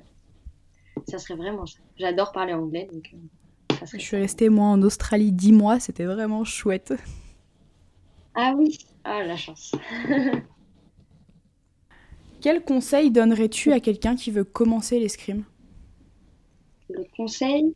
ça 1.06 1.18
serait 1.18 1.34
vraiment 1.34 1.66
ça. 1.66 1.78
J'adore 1.98 2.32
parler 2.32 2.54
anglais, 2.54 2.88
donc 2.90 3.14
Je 3.92 3.98
suis 3.98 4.16
restée 4.16 4.48
moi 4.48 4.66
en 4.66 4.82
Australie 4.82 5.32
10 5.32 5.52
mois, 5.52 5.80
c'était 5.80 6.04
vraiment 6.04 6.44
chouette. 6.44 6.94
Ah 8.34 8.54
oui, 8.56 8.78
ah 9.04 9.22
la 9.22 9.36
chance. 9.36 9.72
Quel 12.44 12.62
conseil 12.62 13.10
donnerais-tu 13.10 13.72
à 13.72 13.80
quelqu'un 13.80 14.16
qui 14.16 14.30
veut 14.30 14.44
commencer 14.44 15.00
l'escrime? 15.00 15.44
Le 16.90 17.02
conseil, 17.16 17.74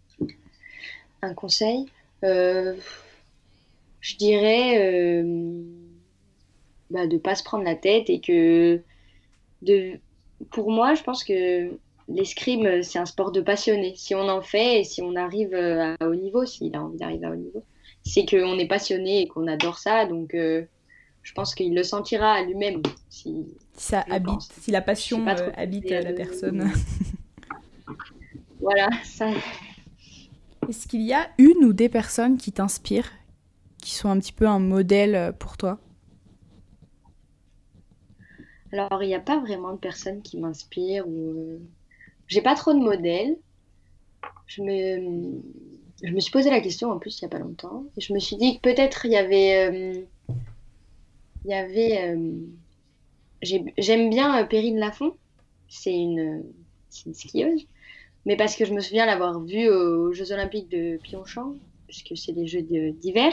un 1.23 1.33
conseil, 1.33 1.87
euh, 2.23 2.75
je 4.03 4.17
dirais 4.17 5.23
euh, 5.23 5.63
bah, 6.91 7.07
de 7.07 7.17
pas 7.17 7.35
se 7.35 7.43
prendre 7.43 7.65
la 7.65 7.77
tête 7.77 8.11
et 8.11 8.21
que 8.21 8.83
pour 10.51 10.71
moi, 10.71 10.93
je 10.93 11.03
pense 11.03 11.25
que 11.25 11.71
l'escrime 12.07 12.83
c'est 12.83 12.99
un 12.99 13.07
sport 13.07 13.33
de 13.33 13.41
passionné. 13.41 13.95
Si 13.97 14.15
on 14.15 14.29
en 14.29 14.43
fait 14.43 14.81
et 14.81 14.85
si 14.85 15.01
on 15.01 15.17
arrive 15.17 15.55
euh, 15.55 15.97
à 15.99 16.07
haut 16.07 16.15
niveau, 16.15 16.45
s'il 16.45 16.77
a 16.77 16.83
envie 16.83 16.99
d'arriver 16.99 17.25
à 17.25 17.31
haut 17.31 17.37
niveau, 17.37 17.65
c'est 18.05 18.27
qu'on 18.27 18.59
est 18.59 18.69
passionné 18.69 19.23
et 19.23 19.29
qu'on 19.29 19.47
adore 19.47 19.79
ça. 19.79 20.05
Donc, 20.05 20.37
je 21.29 21.35
pense 21.35 21.55
qu'il 21.55 21.75
le 21.75 21.83
sentira 21.83 22.33
à 22.33 22.43
lui-même. 22.43 22.81
Si, 23.11 23.47
ça 23.75 24.01
habite, 24.09 24.25
pense. 24.25 24.51
si 24.61 24.71
la 24.71 24.81
passion 24.81 25.21
pas 25.25 25.37
euh, 25.41 25.51
habite 25.55 25.87
comment 25.89 26.01
la 26.01 26.13
dire, 26.13 26.15
personne. 26.15 26.71
voilà, 28.61 28.89
ça, 29.05 29.31
Est-ce 30.69 30.87
qu'il 30.87 31.03
y 31.03 31.13
a 31.13 31.29
une 31.39 31.65
ou 31.65 31.73
des 31.73 31.89
personnes 31.89 32.37
qui 32.39 32.53
t'inspirent, 32.53 33.11
qui 33.83 33.93
sont 33.95 34.09
un 34.09 34.19
petit 34.21 34.33
peu 34.33 34.47
un 34.47 34.61
modèle 34.61 35.15
euh, 35.17 35.33
pour 35.33 35.57
toi? 35.57 35.81
Alors, 38.73 39.03
il 39.03 39.09
n'y 39.09 39.15
a 39.15 39.21
pas 39.21 39.39
vraiment 39.41 39.73
de 39.73 39.79
personnes 39.79 40.23
qui 40.23 40.39
m'inspirent 40.39 41.07
ou 41.09 41.33
euh, 41.39 41.59
j'ai 42.27 42.43
pas 42.43 42.55
trop 42.55 42.73
de 42.75 42.79
modèles. 42.79 43.39
Je 44.47 44.63
me... 44.63 45.43
je 46.03 46.13
me 46.13 46.21
suis 46.21 46.31
posé 46.33 46.51
la 46.51 46.61
question 46.61 46.91
en 46.91 46.99
plus 46.99 47.21
il 47.21 47.25
n'y 47.25 47.27
a 47.27 47.31
pas 47.31 47.39
longtemps. 47.39 47.85
Et 47.97 48.01
je 48.01 48.13
me 48.13 48.19
suis 48.19 48.37
dit 48.37 48.57
que 48.61 48.63
peut-être 48.71 49.07
il 49.07 49.13
y 49.13 49.17
avait. 49.17 49.71
euh, 50.01 50.07
Il 51.45 51.51
y 51.51 51.55
avait. 51.55 52.15
euh, 52.15 52.33
j'ai- 53.43 53.75
J'aime 53.79 54.11
bien 54.11 54.43
euh, 54.43 54.47
Perrine 54.47 54.79
Lafont. 54.79 55.17
C'est 55.69 55.95
une... 55.95 56.45
une 57.07 57.15
skieuse. 57.15 57.67
Mais 58.27 58.37
parce 58.37 58.57
que 58.57 58.65
je 58.65 58.75
me 58.75 58.81
souviens 58.81 59.07
l'avoir 59.07 59.43
vue 59.45 59.69
aux 59.69 60.13
Jeux 60.13 60.33
Olympiques 60.33 60.69
de 60.69 60.99
Pyeongchang, 61.03 61.57
puisque 61.87 62.17
c'est 62.17 62.33
les 62.33 62.47
Jeux 62.47 62.63
d'hiver. 62.63 63.33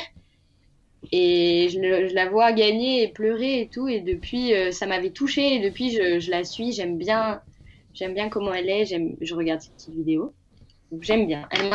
Et 1.12 1.68
je, 1.70 1.80
la 2.14 2.30
vois 2.30 2.52
gagner 2.52 3.04
et 3.04 3.08
pleurer 3.10 3.62
et 3.62 3.70
tout. 3.70 3.88
Et 3.88 4.02
depuis, 4.02 4.54
euh, 4.54 4.72
ça 4.72 4.86
m'avait 4.86 5.12
touchée. 5.12 5.56
Et 5.56 5.60
depuis, 5.60 5.92
je, 5.92 6.20
je 6.20 6.32
la 6.32 6.44
suis. 6.44 6.72
J'aime 6.72 6.98
bien, 6.98 7.42
bien 8.00 8.30
comment 8.30 8.54
elle 8.54 8.70
est. 8.70 8.86
Je 8.86 9.36
regarde 9.36 9.62
ses 9.62 9.72
petites 9.72 9.96
vidéos. 9.96 10.34
J'aime 11.02 11.28
bien. 11.28 11.48
Elle 11.52 11.70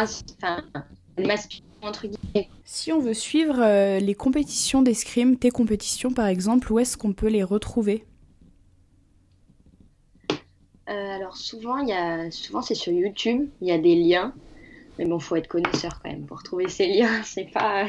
m'inspire 1.27 1.61
entre 1.83 2.03
guillemets. 2.03 2.20
Si 2.65 2.93
on 2.93 3.01
veut 3.01 3.15
suivre 3.15 3.61
euh, 3.61 3.99
les 3.99 4.15
compétitions 4.15 4.83
d'escrime, 4.83 5.37
tes 5.37 5.51
compétitions 5.51 6.13
par 6.13 6.27
exemple, 6.29 6.73
où 6.73 6.79
est-ce 6.79 6.97
qu'on 6.97 7.13
peut 7.13 7.29
les 7.29 7.43
retrouver? 7.43 8.05
Euh, 10.89 10.93
alors 10.93 11.37
souvent, 11.37 11.79
y 11.79 11.93
a, 11.93 12.31
souvent 12.31 12.63
c'est 12.63 12.75
sur 12.75 12.93
YouTube. 12.93 13.49
Il 13.61 13.69
y 13.69 13.73
a 13.73 13.79
des 13.79 13.95
liens. 13.97 14.35
Mais 14.99 15.05
bon, 15.05 15.19
faut 15.19 15.37
être 15.37 15.49
connaisseur 15.49 16.01
quand 16.03 16.11
même 16.11 16.27
pour 16.27 16.43
trouver 16.43 16.69
ces 16.69 16.87
liens. 16.87 17.23
C'est 17.25 17.51
pas, 17.51 17.87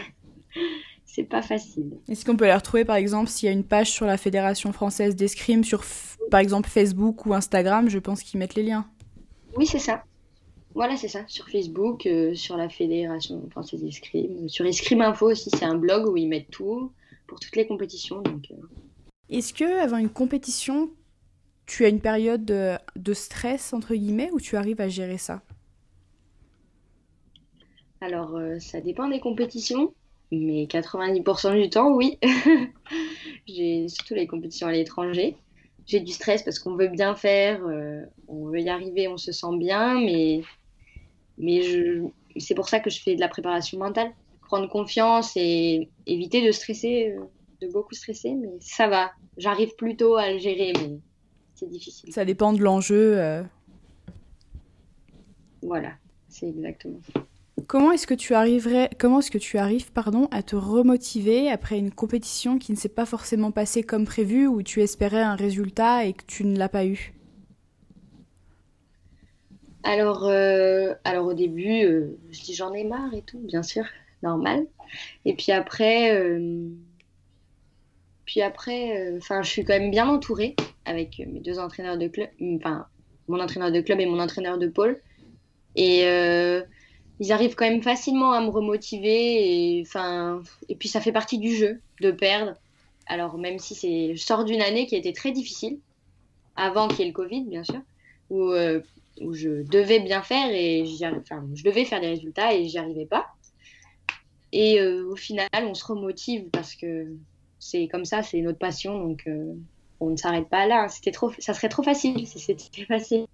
c'est 1.05 1.23
pas 1.23 1.41
facile. 1.41 1.91
Est-ce 2.07 2.23
qu'on 2.23 2.37
peut 2.37 2.45
les 2.45 2.55
retrouver 2.55 2.85
par 2.85 2.95
exemple 2.95 3.29
s'il 3.29 3.47
y 3.47 3.49
a 3.49 3.53
une 3.53 3.65
page 3.65 3.91
sur 3.91 4.05
la 4.05 4.17
Fédération 4.17 4.71
française 4.71 5.15
d'escrime, 5.15 5.63
sur 5.63 5.83
par 6.29 6.39
exemple 6.39 6.69
Facebook 6.69 7.25
ou 7.25 7.33
Instagram, 7.33 7.89
je 7.89 7.99
pense 7.99 8.23
qu'ils 8.23 8.39
mettent 8.39 8.55
les 8.55 8.63
liens. 8.63 8.85
Oui, 9.57 9.65
c'est 9.65 9.79
ça. 9.79 10.03
Voilà, 10.73 10.95
c'est 10.95 11.07
ça. 11.07 11.23
Sur 11.27 11.49
Facebook, 11.49 12.05
euh, 12.05 12.33
sur 12.33 12.57
la 12.57 12.69
Fédération 12.69 13.47
française 13.49 13.83
d'escrime, 13.83 14.47
sur 14.47 14.65
Escrime 14.65 15.01
Info 15.01 15.31
aussi, 15.31 15.49
c'est 15.49 15.65
un 15.65 15.75
blog 15.75 16.07
où 16.07 16.17
ils 16.17 16.27
mettent 16.27 16.49
tout 16.49 16.91
pour 17.27 17.39
toutes 17.39 17.55
les 17.55 17.67
compétitions. 17.67 18.21
Donc, 18.21 18.51
euh, 18.51 18.55
Est-ce 19.29 19.53
que 19.53 19.79
avant 19.79 19.97
une 19.97 20.09
compétition, 20.09 20.89
tu 21.65 21.85
as 21.85 21.89
une 21.89 22.01
période 22.01 22.45
de, 22.45 22.75
de 22.95 23.13
stress 23.13 23.73
entre 23.73 23.95
guillemets 23.95 24.29
ou 24.31 24.39
tu 24.39 24.55
arrives 24.55 24.81
à 24.81 24.87
gérer 24.87 25.17
ça? 25.17 25.41
Alors, 28.01 28.35
euh, 28.35 28.57
ça 28.59 28.81
dépend 28.81 29.07
des 29.07 29.19
compétitions, 29.19 29.93
mais 30.31 30.65
90% 30.65 31.61
du 31.61 31.69
temps, 31.69 31.93
oui. 31.93 32.17
J'ai 33.47 33.87
surtout 33.89 34.15
les 34.15 34.25
compétitions 34.25 34.67
à 34.67 34.71
l'étranger. 34.71 35.37
J'ai 35.85 35.99
du 35.99 36.11
stress 36.11 36.41
parce 36.41 36.57
qu'on 36.57 36.75
veut 36.75 36.87
bien 36.87 37.15
faire, 37.15 37.63
euh, 37.65 38.01
on 38.27 38.45
veut 38.47 38.59
y 38.61 38.69
arriver, 38.69 39.07
on 39.07 39.17
se 39.17 39.31
sent 39.31 39.57
bien, 39.57 39.99
mais, 39.99 40.41
mais 41.41 41.61
je, 41.63 42.03
c'est 42.37 42.55
pour 42.55 42.69
ça 42.69 42.79
que 42.79 42.89
je 42.89 43.01
fais 43.01 43.15
de 43.15 43.19
la 43.19 43.27
préparation 43.27 43.77
mentale. 43.77 44.11
Prendre 44.47 44.69
confiance 44.69 45.33
et 45.35 45.89
éviter 46.07 46.45
de 46.45 46.51
stresser, 46.51 47.15
euh, 47.17 47.23
de 47.61 47.71
beaucoup 47.71 47.93
stresser, 47.93 48.33
mais 48.33 48.49
ça 48.59 48.87
va. 48.87 49.11
J'arrive 49.37 49.75
plutôt 49.75 50.15
à 50.15 50.31
le 50.31 50.39
gérer, 50.39 50.73
mais 50.75 50.99
c'est 51.55 51.69
difficile. 51.69 52.11
Ça 52.13 52.25
dépend 52.25 52.53
de 52.53 52.61
l'enjeu. 52.61 53.17
euh. 53.17 53.43
Voilà, 55.61 55.93
c'est 56.27 56.47
exactement 56.47 56.99
ça. 57.13 57.21
Comment 57.67 57.91
est-ce 57.91 58.07
que 58.07 58.13
tu 58.13 58.33
arriverais, 58.33 58.89
comment 58.99 59.19
est-ce 59.19 59.31
que 59.31 59.37
tu 59.37 59.57
arrives, 59.57 59.91
pardon, 59.91 60.27
à 60.31 60.43
te 60.43 60.55
remotiver 60.55 61.49
après 61.49 61.77
une 61.77 61.91
compétition 61.91 62.57
qui 62.57 62.71
ne 62.71 62.77
s'est 62.77 62.89
pas 62.89 63.05
forcément 63.05 63.51
passée 63.51 63.83
comme 63.83 64.03
prévu, 64.03 64.47
où 64.47 64.63
tu 64.63 64.81
espérais 64.81 65.21
un 65.21 65.35
résultat 65.35 66.05
et 66.05 66.13
que 66.13 66.25
tu 66.25 66.43
ne 66.43 66.57
l'as 66.57 66.69
pas 66.69 66.85
eu? 66.85 67.13
Alors, 69.83 70.25
euh, 70.25 70.93
alors 71.03 71.25
au 71.27 71.33
début, 71.33 71.83
euh, 71.83 72.17
je 72.31 72.41
dis 72.41 72.53
j'en 72.53 72.73
ai 72.73 72.83
marre 72.83 73.13
et 73.13 73.23
tout, 73.23 73.39
bien 73.39 73.63
sûr, 73.63 73.83
normal. 74.21 74.67
Et 75.25 75.33
puis 75.33 75.51
après, 75.51 76.15
euh, 76.15 76.67
puis 78.25 78.41
après, 78.41 79.15
enfin, 79.17 79.41
je 79.41 79.49
suis 79.49 79.63
quand 79.63 79.77
même 79.77 79.91
bien 79.91 80.07
entourée 80.07 80.55
avec 80.85 81.19
mes 81.19 81.39
deux 81.39 81.59
entraîneurs 81.59 81.97
de 81.97 82.07
club, 82.07 82.29
enfin, 82.57 82.85
mon 83.27 83.39
entraîneur 83.39 83.71
de 83.71 83.81
club 83.81 83.99
et 83.99 84.05
mon 84.05 84.19
entraîneur 84.19 84.57
de 84.57 84.67
pôle. 84.67 85.01
Et 85.75 86.01
ils 87.19 87.31
arrivent 87.31 87.55
quand 87.55 87.69
même 87.69 87.83
facilement 87.83 88.33
à 88.33 88.41
me 88.41 88.49
remotiver. 88.49 89.79
Et, 89.79 89.83
puis 90.77 90.89
ça 90.89 91.01
fait 91.01 91.11
partie 91.11 91.39
du 91.39 91.55
jeu 91.55 91.81
de 92.01 92.11
perdre. 92.11 92.53
Alors 93.07 93.37
même 93.37 93.57
si 93.57 93.75
c'est, 93.75 94.15
je 94.15 94.21
sors 94.21 94.45
d'une 94.45 94.61
année 94.61 94.85
qui 94.85 94.95
a 94.95 94.97
été 94.97 95.11
très 95.11 95.31
difficile, 95.31 95.79
avant 96.55 96.87
qu'il 96.87 96.99
y 96.99 97.03
ait 97.03 97.07
le 97.07 97.13
Covid, 97.13 97.45
bien 97.45 97.63
sûr, 97.63 97.81
où 98.29 98.53
où 99.19 99.33
je 99.33 99.63
devais 99.63 99.99
bien 99.99 100.21
faire 100.21 100.49
et 100.51 100.83
enfin, 101.03 101.45
je 101.53 101.63
devais 101.63 101.85
faire 101.85 102.01
des 102.01 102.07
résultats 102.07 102.53
et 102.53 102.67
j'y 102.67 102.77
arrivais 102.77 103.05
pas. 103.05 103.27
Et 104.53 104.79
euh, 104.79 105.05
au 105.09 105.15
final, 105.15 105.49
on 105.53 105.73
se 105.73 105.85
remotive 105.85 106.49
parce 106.51 106.75
que 106.75 107.07
c'est 107.59 107.87
comme 107.87 108.05
ça, 108.05 108.23
c'est 108.23 108.41
notre 108.41 108.57
passion, 108.57 108.99
donc 108.99 109.23
euh, 109.27 109.53
on 109.99 110.09
ne 110.09 110.17
s'arrête 110.17 110.49
pas 110.49 110.65
là. 110.67 110.87
C'était 110.89 111.11
trop, 111.11 111.31
ça 111.39 111.53
serait 111.53 111.69
trop 111.69 111.83
facile 111.83 112.27
si 112.27 112.39
c'était 112.39 112.85
facile. 112.85 113.25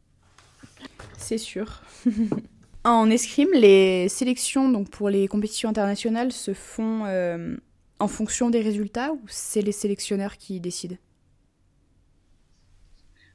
C'est 1.18 1.38
sûr. 1.38 1.82
en 2.84 3.10
escrime, 3.10 3.50
les 3.54 4.10
sélections 4.10 4.70
donc 4.70 4.90
pour 4.90 5.10
les 5.10 5.28
compétitions 5.28 5.70
internationales 5.70 6.32
se 6.32 6.54
font 6.54 7.06
euh, 7.06 7.58
en 8.00 8.08
fonction 8.08 8.50
des 8.50 8.62
résultats 8.62 9.14
ou 9.14 9.22
c'est 9.28 9.62
les 9.62 9.72
sélectionneurs 9.72 10.38
qui 10.38 10.60
décident? 10.60 10.98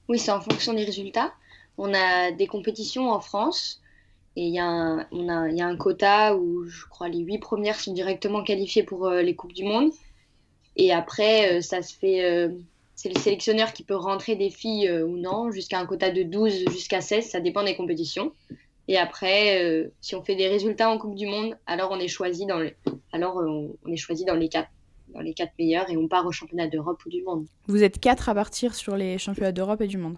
Oui, 0.08 0.18
c'est 0.18 0.30
en 0.30 0.40
fonction 0.40 0.74
des 0.74 0.84
résultats. 0.84 1.32
On 1.78 1.92
a 1.94 2.30
des 2.32 2.46
compétitions 2.46 3.10
en 3.10 3.20
France 3.20 3.80
et 4.36 4.46
il 4.46 4.54
y, 4.54 4.58
a 4.58 4.66
un- 4.66 5.76
quota 5.76 6.36
où 6.36 6.64
je 6.64 6.86
crois 6.86 7.08
les 7.08 7.18
huit 7.18 7.38
premières 7.38 7.78
sont 7.80 7.92
directement 7.92 8.42
qualifiées 8.42 8.82
pour 8.82 9.06
euh, 9.06 9.22
les 9.22 9.34
Coupes 9.34 9.52
du 9.52 9.64
Monde. 9.64 9.90
Et 10.76 10.92
après, 10.92 11.58
euh, 11.58 11.60
ça 11.60 11.82
se 11.82 11.94
fait. 11.94 12.24
euh, 12.24 12.48
c'est 12.94 13.08
le 13.12 13.18
sélectionneur 13.18 13.72
qui 13.72 13.82
peut 13.82 13.96
rentrer 13.96 14.36
des 14.36 14.50
filles 14.50 14.90
ou 15.02 15.16
non, 15.16 15.50
jusqu'à 15.50 15.78
un 15.80 15.86
quota 15.86 16.10
de 16.10 16.22
12 16.22 16.68
jusqu'à 16.70 17.00
16, 17.00 17.26
ça 17.26 17.40
dépend 17.40 17.64
des 17.64 17.74
compétitions. 17.74 18.32
Et 18.86 18.96
après, 18.96 19.90
si 20.00 20.14
on 20.14 20.22
fait 20.22 20.36
des 20.36 20.46
résultats 20.46 20.88
en 20.90 20.98
Coupe 20.98 21.14
du 21.16 21.26
Monde, 21.26 21.56
alors 21.66 21.90
on 21.90 21.98
est 21.98 22.06
choisi 22.06 22.46
dans, 22.46 22.62
alors, 23.12 23.42
est 23.90 23.96
choisi 23.96 24.24
dans 24.24 24.34
les 24.34 24.48
quatre 24.48 24.68
dans 25.08 25.20
les 25.20 25.34
quatre 25.34 25.52
meilleurs 25.58 25.90
et 25.90 25.96
on 25.96 26.06
part 26.08 26.26
au 26.26 26.32
championnat 26.32 26.68
d'Europe 26.68 27.04
ou 27.04 27.08
du 27.10 27.22
monde. 27.22 27.46
Vous 27.66 27.82
êtes 27.82 27.98
quatre 27.98 28.28
à 28.28 28.34
partir 28.34 28.74
sur 28.74 28.96
les 28.96 29.18
championnats 29.18 29.52
d'Europe 29.52 29.80
et 29.80 29.86
du 29.86 29.98
monde. 29.98 30.16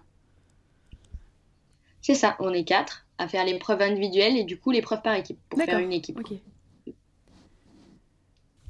C'est 2.04 2.14
ça, 2.14 2.36
on 2.38 2.52
est 2.52 2.64
quatre 2.64 3.06
à 3.16 3.28
faire 3.28 3.46
l'épreuve 3.46 3.80
individuelle 3.80 4.36
et 4.36 4.44
du 4.44 4.58
coup 4.60 4.70
l'épreuve 4.70 5.00
par 5.00 5.14
équipe 5.14 5.38
pour 5.48 5.62
faire 5.62 5.78
une 5.78 5.90
équipe. 5.90 6.20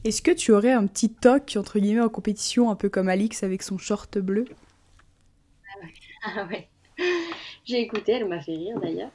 Est-ce 0.04 0.22
que 0.22 0.30
tu 0.30 0.52
aurais 0.52 0.70
un 0.70 0.86
petit 0.86 1.12
toc 1.12 1.56
entre 1.58 1.80
guillemets 1.80 2.02
en 2.02 2.08
compétition, 2.08 2.70
un 2.70 2.76
peu 2.76 2.88
comme 2.88 3.08
Alix 3.08 3.42
avec 3.42 3.64
son 3.64 3.76
short 3.76 4.18
bleu? 4.18 4.44
Ah 6.24 6.46
ouais. 6.48 6.68
J'ai 7.64 7.80
écouté, 7.80 8.12
elle 8.12 8.28
m'a 8.28 8.40
fait 8.40 8.54
rire 8.54 8.80
d'ailleurs. 8.80 9.10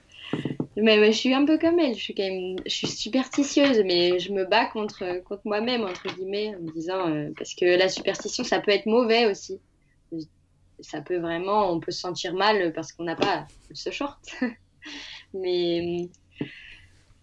Mais, 0.76 0.98
mais 0.98 1.14
je 1.14 1.18
suis 1.18 1.34
un 1.34 1.46
peu 1.46 1.58
comme 1.58 1.80
elle, 1.80 1.96
je 1.96 2.02
suis 2.02 2.14
quand 2.14 2.24
même, 2.24 2.58
je 2.66 2.72
suis 2.72 2.88
superstitieuse, 2.88 3.82
mais 3.86 4.20
je 4.20 4.34
me 4.34 4.46
bats 4.46 4.66
contre, 4.66 5.24
contre 5.24 5.42
moi-même, 5.46 5.84
entre 5.84 6.14
guillemets, 6.14 6.56
en 6.56 6.60
me 6.60 6.72
disant, 6.72 7.10
euh, 7.10 7.30
parce 7.38 7.56
que 7.56 7.66
la 7.66 7.88
superstition, 7.90 8.44
ça 8.44 8.60
peut 8.60 8.72
être 8.72 8.86
mauvais 8.86 9.26
aussi. 9.26 9.60
Ça 10.82 11.02
peut 11.02 11.18
vraiment, 11.18 11.72
on 11.72 11.80
peut 11.80 11.92
se 11.92 12.00
sentir 12.00 12.34
mal 12.34 12.72
parce 12.74 12.92
qu'on 12.92 13.04
n'a 13.04 13.16
pas 13.16 13.48
ce 13.74 13.92
short. 13.92 14.20
Mais, 15.34 16.10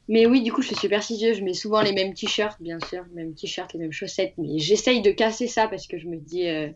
mais 0.09 0.27
oui, 0.27 0.42
du 0.42 0.53
coup, 0.53 0.62
je 0.62 0.69
suis 0.69 0.77
superstitieuse. 0.77 1.38
Je 1.38 1.42
mets 1.42 1.55
souvent 1.55 1.83
les 1.83 1.92
mêmes 1.92 2.14
t-shirts, 2.14 2.61
bien 2.61 2.79
sûr, 2.88 3.05
les 3.09 3.25
mêmes 3.25 3.35
t-shirts, 3.35 3.73
les 3.73 3.81
mêmes 3.81 3.92
chaussettes. 3.92 4.35
Mais 4.38 4.59
j'essaye 4.59 5.03
de 5.03 5.11
casser 5.11 5.49
ça 5.49 5.66
parce 5.66 5.87
que 5.87 5.99
je 5.99 6.07
me 6.07 6.16
dis, 6.16 6.47
euh, 6.49 6.69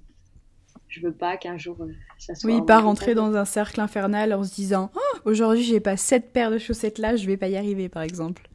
je 0.88 1.00
veux 1.00 1.12
pas 1.12 1.36
qu'un 1.36 1.56
jour 1.56 1.76
euh, 1.80 1.92
ça 2.18 2.34
soit. 2.34 2.50
Oui, 2.50 2.60
pas 2.62 2.80
rentrer 2.80 3.14
dans 3.14 3.34
un 3.36 3.44
cercle 3.44 3.80
infernal 3.80 4.32
en 4.32 4.42
se 4.42 4.52
disant, 4.52 4.90
oh, 4.94 5.18
aujourd'hui, 5.24 5.62
j'ai 5.62 5.80
pas 5.80 5.96
cette 5.96 6.32
paire 6.32 6.50
de 6.50 6.58
chaussettes 6.58 6.98
là, 6.98 7.14
je 7.14 7.26
vais 7.26 7.36
pas 7.36 7.48
y 7.48 7.56
arriver, 7.56 7.88
par 7.88 8.02
exemple. 8.02 8.48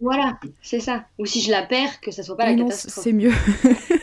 Voilà, 0.00 0.36
c'est 0.62 0.80
ça. 0.80 1.04
Ou 1.18 1.26
si 1.26 1.40
je 1.40 1.52
la 1.52 1.62
perds, 1.62 2.00
que 2.00 2.10
ça 2.10 2.24
soit 2.24 2.36
pas 2.36 2.46
la 2.46 2.56
catastrophe. 2.56 3.04
C'est 3.04 3.12
mieux. 3.12 3.30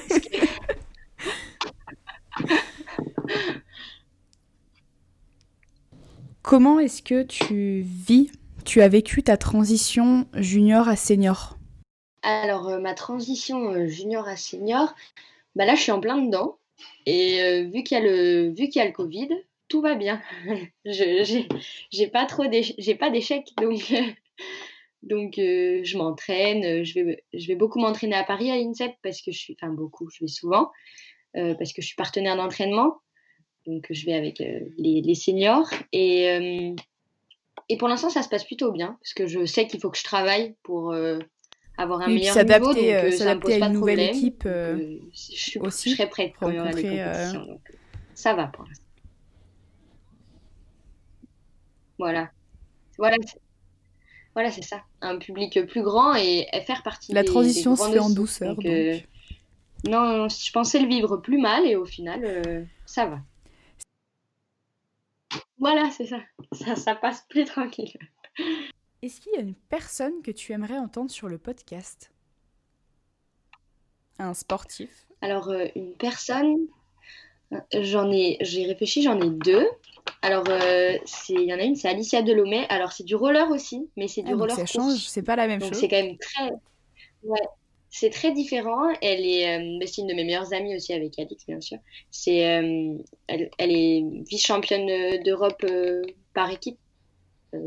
Comment 6.50 6.80
est-ce 6.80 7.04
que 7.04 7.22
tu 7.22 7.84
vis, 7.86 8.32
tu 8.66 8.82
as 8.82 8.88
vécu 8.88 9.22
ta 9.22 9.38
transition 9.38 10.26
junior 10.34 10.88
à 10.88 10.96
senior? 10.96 11.60
Alors, 12.24 12.70
euh, 12.70 12.80
ma 12.80 12.96
transition 12.96 13.72
euh, 13.72 13.86
junior 13.86 14.28
à 14.28 14.36
senior, 14.36 14.96
bah 15.54 15.66
là, 15.66 15.76
je 15.76 15.82
suis 15.82 15.92
en 15.92 16.00
plein 16.00 16.18
dedans. 16.18 16.58
Et 17.06 17.40
euh, 17.44 17.70
vu 17.72 17.84
qu'il 17.84 18.00
y, 18.00 18.02
y 18.02 18.80
a 18.80 18.86
le 18.86 18.92
Covid, 18.92 19.30
tout 19.68 19.82
va 19.82 19.94
bien. 19.94 20.24
je 20.86 21.46
j'ai 21.92 22.08
pas 22.08 22.26
pas 22.26 23.10
d'échecs, 23.12 23.50
donc 23.62 23.94
donc 25.04 25.34
je 25.36 25.98
m'entraîne. 26.00 26.84
Je 26.84 26.96
vais, 26.96 27.24
je 27.32 27.48
vais 27.48 27.56
beaucoup 27.56 27.78
m'entraîner 27.78 28.16
à 28.16 28.24
Paris 28.24 28.50
à 28.50 28.56
l'INSEP 28.56 28.96
parce 29.04 29.22
que 29.22 29.32
je 29.32 29.38
suis, 29.38 29.56
enfin 29.62 29.72
beaucoup, 29.72 30.10
je 30.10 30.24
vais 30.24 30.28
souvent 30.28 30.72
parce 31.36 31.74
que 31.74 31.84
je 31.84 31.86
suis 31.86 31.96
partenaire 31.96 32.38
d'entraînement. 32.38 33.02
Donc, 33.70 33.86
je 33.92 34.06
vais 34.06 34.14
avec 34.14 34.42
euh, 34.42 34.62
les, 34.78 35.14
seniors. 35.14 35.70
Et, 35.92 36.30
euh, 36.32 36.76
et 37.70 37.78
pour 37.78 37.88
l'instant, 37.88 38.10
ça 38.10 38.24
se 38.24 38.30
passe 38.30 38.44
plutôt 38.44 38.72
bien, 38.72 38.98
parce 39.00 39.14
que 39.14 39.28
je 39.28 39.46
sais 39.46 39.68
qu'il 39.68 39.80
faut 39.80 39.92
que 39.92 39.98
je 39.98 40.04
travaille 40.04 40.56
pour 40.64 40.92
euh, 40.92 41.20
avoir 41.78 42.02
un 42.02 42.08
meilleur 42.08 42.36
niveau. 42.36 42.74
Donc, 42.74 43.14
s'adapter 43.14 43.62
à 43.62 43.68
une 43.68 43.74
nouvelle 43.74 44.00
équipe 44.00 44.44
je, 44.46 45.00
suis, 45.14 45.60
aussi, 45.60 45.92
je 45.92 45.96
serai 45.98 46.10
prête 46.10 46.34
pour 46.34 46.50
les 46.50 46.58
compétitions. 46.58 47.46
Donc, 47.46 47.62
ça 48.16 48.34
va 48.34 48.48
pour 48.48 48.66
l'instant. 48.66 48.84
Voilà. 52.00 52.32
Voilà. 52.98 53.18
Voilà, 54.34 54.52
c'est 54.52 54.64
ça. 54.64 54.82
Un 55.02 55.18
public 55.18 55.60
plus 55.68 55.84
grand 55.84 56.16
et 56.16 56.48
faire 56.66 56.82
partie 56.82 57.14
La 57.14 57.24
transition 57.24 57.76
se 57.76 57.88
fait 57.92 58.00
en 58.00 58.10
douceur. 58.10 58.56
Donc, 58.56 58.66
non, 59.88 60.28
je 60.28 60.52
pensais 60.52 60.80
le 60.80 60.88
vivre 60.88 61.18
plus 61.18 61.38
mal 61.38 61.68
et 61.68 61.76
au 61.76 61.86
final, 61.86 62.68
ça 62.88 63.06
va. 63.06 63.20
Voilà, 65.60 65.90
c'est 65.92 66.08
ça. 66.08 66.20
ça. 66.52 66.76
Ça 66.76 66.96
passe 66.96 67.26
plus 67.30 67.46
tranquille. 67.46 67.94
Est-ce 69.02 69.22
qu'il 69.22 69.34
y 69.34 69.38
a 69.38 69.42
une 69.42 69.56
personne 69.56 70.22
que 70.24 70.32
tu 70.32 70.52
aimerais 70.52 70.78
entendre 70.78 71.10
sur 71.10 71.30
le 71.30 71.38
podcast? 71.38 72.12
Un 74.18 74.34
sportif? 74.34 75.08
Alors, 75.22 75.50
euh, 75.50 75.68
une 75.76 75.96
personne, 75.96 76.58
euh, 77.54 77.60
j'en 77.74 78.12
ai, 78.12 78.38
j'ai 78.42 78.66
réfléchi, 78.66 79.02
j'en 79.02 79.20
ai 79.22 79.30
deux. 79.30 79.68
Alors, 80.22 80.44
euh, 80.50 80.98
il 81.30 81.42
y 81.42 81.54
en 81.54 81.60
a 81.60 81.64
une, 81.64 81.76
c'est 81.76 81.88
Alicia 81.88 82.22
Delomé. 82.22 82.66
Alors, 82.70 82.92
c'est 82.92 83.06
du 83.06 83.16
roller 83.16 83.50
aussi, 83.52 83.90
mais 83.96 84.08
c'est 84.08 84.22
du 84.22 84.34
ah, 84.34 84.36
roller 84.36 84.56
Ça 84.56 84.66
change, 84.66 84.98
c'est 85.08 85.24
pas 85.24 85.36
la 85.36 85.48
même 85.48 85.60
donc 85.60 85.70
chose. 85.70 85.80
C'est 85.80 85.88
quand 85.88 86.02
même 86.02 86.18
très. 86.18 86.52
Ouais, 87.24 87.40
c'est 87.90 88.12
très 88.12 88.32
différent. 88.32 88.90
Elle 89.02 89.26
est, 89.26 89.58
euh, 89.58 89.86
c'est 89.86 90.02
une 90.02 90.08
de 90.08 90.14
mes 90.14 90.24
meilleures 90.24 90.54
amies 90.54 90.76
aussi 90.76 90.94
avec 90.94 91.18
Alix, 91.18 91.46
bien 91.46 91.60
sûr. 91.60 91.80
C'est, 92.12 92.48
euh, 92.48 92.98
elle, 93.28 93.50
est 93.58 94.04
vice-championne 94.30 95.22
d'Europe 95.24 95.64
euh, 95.64 96.04
par 96.34 96.52
équipe 96.52 96.78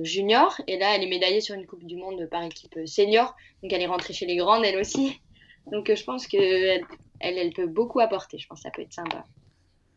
junior, 0.03 0.55
et 0.69 0.79
là, 0.79 0.95
elle 0.95 1.03
est 1.03 1.09
médaillée 1.09 1.41
sur 1.41 1.57
une 1.57 1.67
Coupe 1.67 1.85
du 1.85 1.97
Monde 1.97 2.29
par 2.31 2.45
équipe 2.45 2.79
senior. 2.87 3.35
Donc, 3.63 3.73
elle 3.73 3.83
est 3.83 3.87
rentrée 3.87 4.13
chez 4.13 4.27
les 4.27 4.37
grandes, 4.37 4.65
elle 4.65 4.79
aussi. 4.79 5.21
Donc, 5.67 5.93
je 5.93 6.05
pense 6.05 6.29
que 6.29 6.37
elle, 6.39 6.85
elle, 7.21 7.53
peut 7.53 7.67
beaucoup 7.67 7.99
apporter. 7.99 8.39
Je 8.39 8.47
pense 8.47 8.61
que 8.61 8.63
ça 8.63 8.71
peut 8.71 8.83
être 8.83 8.93
sympa. 8.93 9.25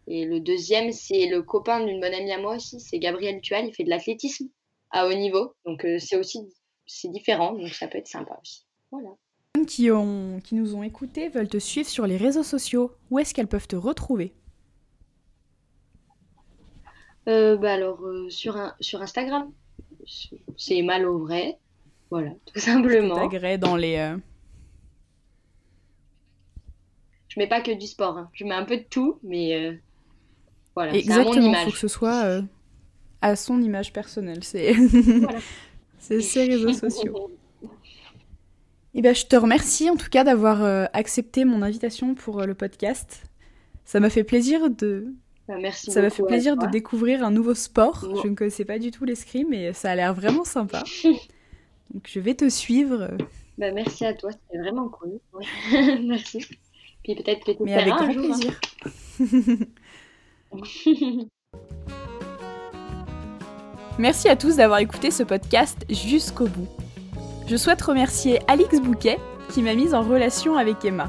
Et 0.08 0.26
le 0.26 0.40
deuxième, 0.40 0.92
c'est 0.92 1.28
le 1.28 1.44
copain 1.44 1.86
d'une 1.86 2.00
bonne 2.00 2.14
amie 2.14 2.32
à 2.32 2.40
moi 2.40 2.56
aussi, 2.56 2.80
c'est 2.80 2.98
Gabriel 2.98 3.42
Tual. 3.42 3.68
Il 3.68 3.74
fait 3.76 3.84
de 3.84 3.90
l'athlétisme 3.90 4.48
à 4.92 5.08
haut 5.08 5.14
niveau, 5.14 5.54
donc 5.66 5.86
c'est 6.00 6.16
aussi, 6.16 6.40
c'est 6.86 7.10
différent, 7.10 7.54
donc 7.54 7.70
ça 7.70 7.88
peut 7.88 7.98
être 7.98 8.08
sympa 8.08 8.38
aussi. 8.42 8.66
Voilà 8.92 9.16
qui, 9.64 9.92
ont, 9.92 10.42
qui 10.44 10.56
nous 10.56 10.76
ont 10.76 10.84
écoutés 10.84 11.30
veulent 11.30 11.48
te 11.48 11.60
suivre 11.60 11.88
sur 11.88 12.08
les 12.08 12.18
réseaux 12.18 12.44
sociaux. 12.44 12.92
Où 13.12 13.20
est-ce 13.20 13.34
qu'elles 13.34 13.48
peuvent 13.48 13.68
te 13.68 13.76
retrouver? 13.76 14.34
Euh, 17.28 17.58
bah 17.58 17.74
alors 17.74 18.04
euh, 18.06 18.30
sur, 18.30 18.58
un, 18.58 18.76
sur 18.80 19.02
Instagram, 19.02 19.52
c'est 20.58 20.82
mal 20.82 21.06
au 21.06 21.20
vrai. 21.20 21.58
Voilà, 22.10 22.32
tout 22.46 22.60
simplement. 22.60 23.16
T'agrées 23.16 23.58
dans 23.58 23.76
les. 23.76 23.98
Euh, 23.98 24.18
Je 27.30 27.40
mets 27.40 27.48
pas 27.48 27.62
que 27.62 27.72
du 27.72 27.88
sport, 27.88 28.18
hein. 28.18 28.30
je 28.34 28.46
mets 28.46 28.54
un 28.54 28.64
peu 28.64 28.78
de 28.78 28.86
tout, 28.90 29.20
mais 29.24 29.80
voilà. 30.76 30.94
Exactement, 30.96 31.52
il 31.52 31.66
faut 31.66 31.72
que 31.72 31.78
ce 31.78 31.88
soit 31.88 32.42
à 33.22 33.36
son 33.36 33.62
image 33.62 33.92
personnelle. 33.92 34.44
C'est 34.44 34.74
voilà. 34.74 35.40
ses 36.00 36.46
réseaux 36.46 36.74
sociaux. 36.90 37.32
Eh 38.98 39.02
ben, 39.02 39.14
je 39.14 39.26
te 39.26 39.36
remercie 39.36 39.90
en 39.90 39.98
tout 39.98 40.10
cas 40.10 40.24
d'avoir 40.24 40.64
euh, 40.64 40.86
accepté 40.94 41.44
mon 41.44 41.62
invitation 41.62 42.16
pour 42.16 42.40
euh, 42.40 42.46
le 42.46 42.54
podcast. 42.54 43.24
Ça 43.84 44.00
m'a 44.00 44.10
fait 44.10 44.24
plaisir 44.24 44.70
de. 44.70 45.08
Bah, 45.50 45.56
merci 45.62 45.92
ça 45.92 46.02
m'a 46.02 46.10
fait 46.10 46.24
plaisir 46.24 46.56
de 46.56 46.66
découvrir 46.68 47.22
un 47.22 47.30
nouveau 47.30 47.54
sport. 47.54 48.08
Je 48.24 48.28
ne 48.30 48.36
connaissais 48.36 48.64
pas 48.64 48.80
du 48.80 48.92
tout 48.92 49.04
l'escrime 49.04 49.50
mais 49.50 49.74
ça 49.74 49.92
a 49.92 49.96
l'air 49.96 50.14
vraiment 50.14 50.46
sympa. 50.46 50.82
Donc 51.94 52.08
je 52.08 52.20
vais 52.22 52.36
te 52.36 52.48
suivre. 52.48 53.10
Bah, 53.58 53.72
merci 53.74 54.06
à 54.06 54.14
toi, 54.14 54.32
c'était 54.32 54.60
vraiment 54.60 54.88
cool. 54.88 55.20
merci. 56.08 56.46
Puis 57.04 57.16
peut-être 57.16 57.44
que 57.44 57.64
Mais 57.64 57.74
avec 57.74 57.94
grand 57.94 58.08
hein. 58.08 58.14
plaisir. 58.14 58.60
Merci 63.98 64.28
à 64.28 64.36
tous 64.36 64.58
d'avoir 64.58 64.80
écouté 64.80 65.10
ce 65.10 65.24
podcast 65.24 65.86
jusqu'au 65.90 66.48
bout. 66.48 66.68
Je 67.48 67.58
souhaite 67.58 67.82
remercier 67.84 68.40
Alix 68.48 68.82
Bouquet 68.82 69.20
qui 69.50 69.62
m'a 69.62 69.76
mise 69.76 69.94
en 69.94 70.02
relation 70.02 70.58
avec 70.58 70.84
Emma. 70.84 71.08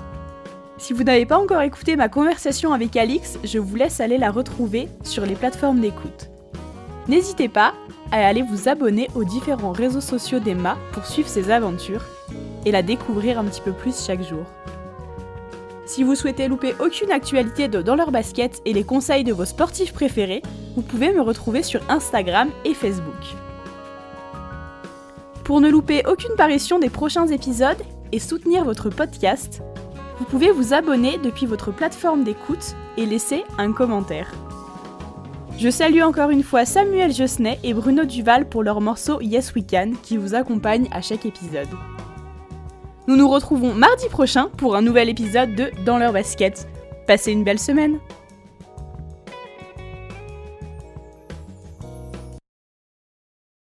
Si 0.76 0.92
vous 0.92 1.02
n'avez 1.02 1.24
pas 1.24 1.38
encore 1.38 1.62
écouté 1.62 1.96
ma 1.96 2.10
conversation 2.10 2.74
avec 2.74 2.94
Alix, 2.94 3.38
je 3.42 3.58
vous 3.58 3.74
laisse 3.76 4.00
aller 4.00 4.18
la 4.18 4.30
retrouver 4.30 4.90
sur 5.02 5.24
les 5.24 5.34
plateformes 5.34 5.80
d'écoute. 5.80 6.28
N'hésitez 7.08 7.48
pas 7.48 7.72
à 8.12 8.26
aller 8.26 8.42
vous 8.42 8.68
abonner 8.68 9.08
aux 9.14 9.24
différents 9.24 9.72
réseaux 9.72 10.02
sociaux 10.02 10.38
d'Emma 10.38 10.76
pour 10.92 11.06
suivre 11.06 11.28
ses 11.28 11.50
aventures 11.50 12.04
et 12.66 12.70
la 12.70 12.82
découvrir 12.82 13.38
un 13.38 13.44
petit 13.44 13.62
peu 13.62 13.72
plus 13.72 14.04
chaque 14.04 14.22
jour. 14.22 14.44
Si 15.86 16.02
vous 16.02 16.16
souhaitez 16.16 16.48
louper 16.48 16.74
aucune 16.80 17.12
actualité 17.12 17.68
de 17.68 17.80
Dans 17.80 17.94
leur 17.94 18.10
basket 18.10 18.60
et 18.66 18.74
les 18.74 18.84
conseils 18.84 19.24
de 19.24 19.32
vos 19.32 19.46
sportifs 19.46 19.94
préférés, 19.94 20.42
vous 20.74 20.82
pouvez 20.82 21.12
me 21.12 21.22
retrouver 21.22 21.62
sur 21.62 21.80
Instagram 21.88 22.50
et 22.66 22.74
Facebook. 22.74 23.14
Pour 25.46 25.60
ne 25.60 25.70
louper 25.70 26.02
aucune 26.08 26.34
parution 26.36 26.80
des 26.80 26.90
prochains 26.90 27.28
épisodes 27.28 27.80
et 28.10 28.18
soutenir 28.18 28.64
votre 28.64 28.90
podcast, 28.90 29.62
vous 30.18 30.24
pouvez 30.24 30.50
vous 30.50 30.74
abonner 30.74 31.18
depuis 31.18 31.46
votre 31.46 31.70
plateforme 31.70 32.24
d'écoute 32.24 32.74
et 32.96 33.06
laisser 33.06 33.44
un 33.56 33.72
commentaire. 33.72 34.34
Je 35.56 35.70
salue 35.70 36.02
encore 36.02 36.30
une 36.30 36.42
fois 36.42 36.64
Samuel 36.64 37.14
Josnet 37.14 37.60
et 37.62 37.74
Bruno 37.74 38.04
Duval 38.04 38.48
pour 38.48 38.64
leur 38.64 38.80
morceau 38.80 39.20
Yes 39.20 39.54
We 39.54 39.64
Can 39.70 39.92
qui 40.02 40.16
vous 40.16 40.34
accompagne 40.34 40.88
à 40.90 41.00
chaque 41.00 41.26
épisode. 41.26 41.68
Nous 43.06 43.14
nous 43.14 43.28
retrouvons 43.28 43.72
mardi 43.72 44.08
prochain 44.08 44.48
pour 44.56 44.74
un 44.74 44.82
nouvel 44.82 45.08
épisode 45.08 45.54
de 45.54 45.70
Dans 45.84 45.98
leur 45.98 46.12
basket. 46.12 46.66
Passez 47.06 47.30
une 47.30 47.44
belle 47.44 47.60
semaine 47.60 48.00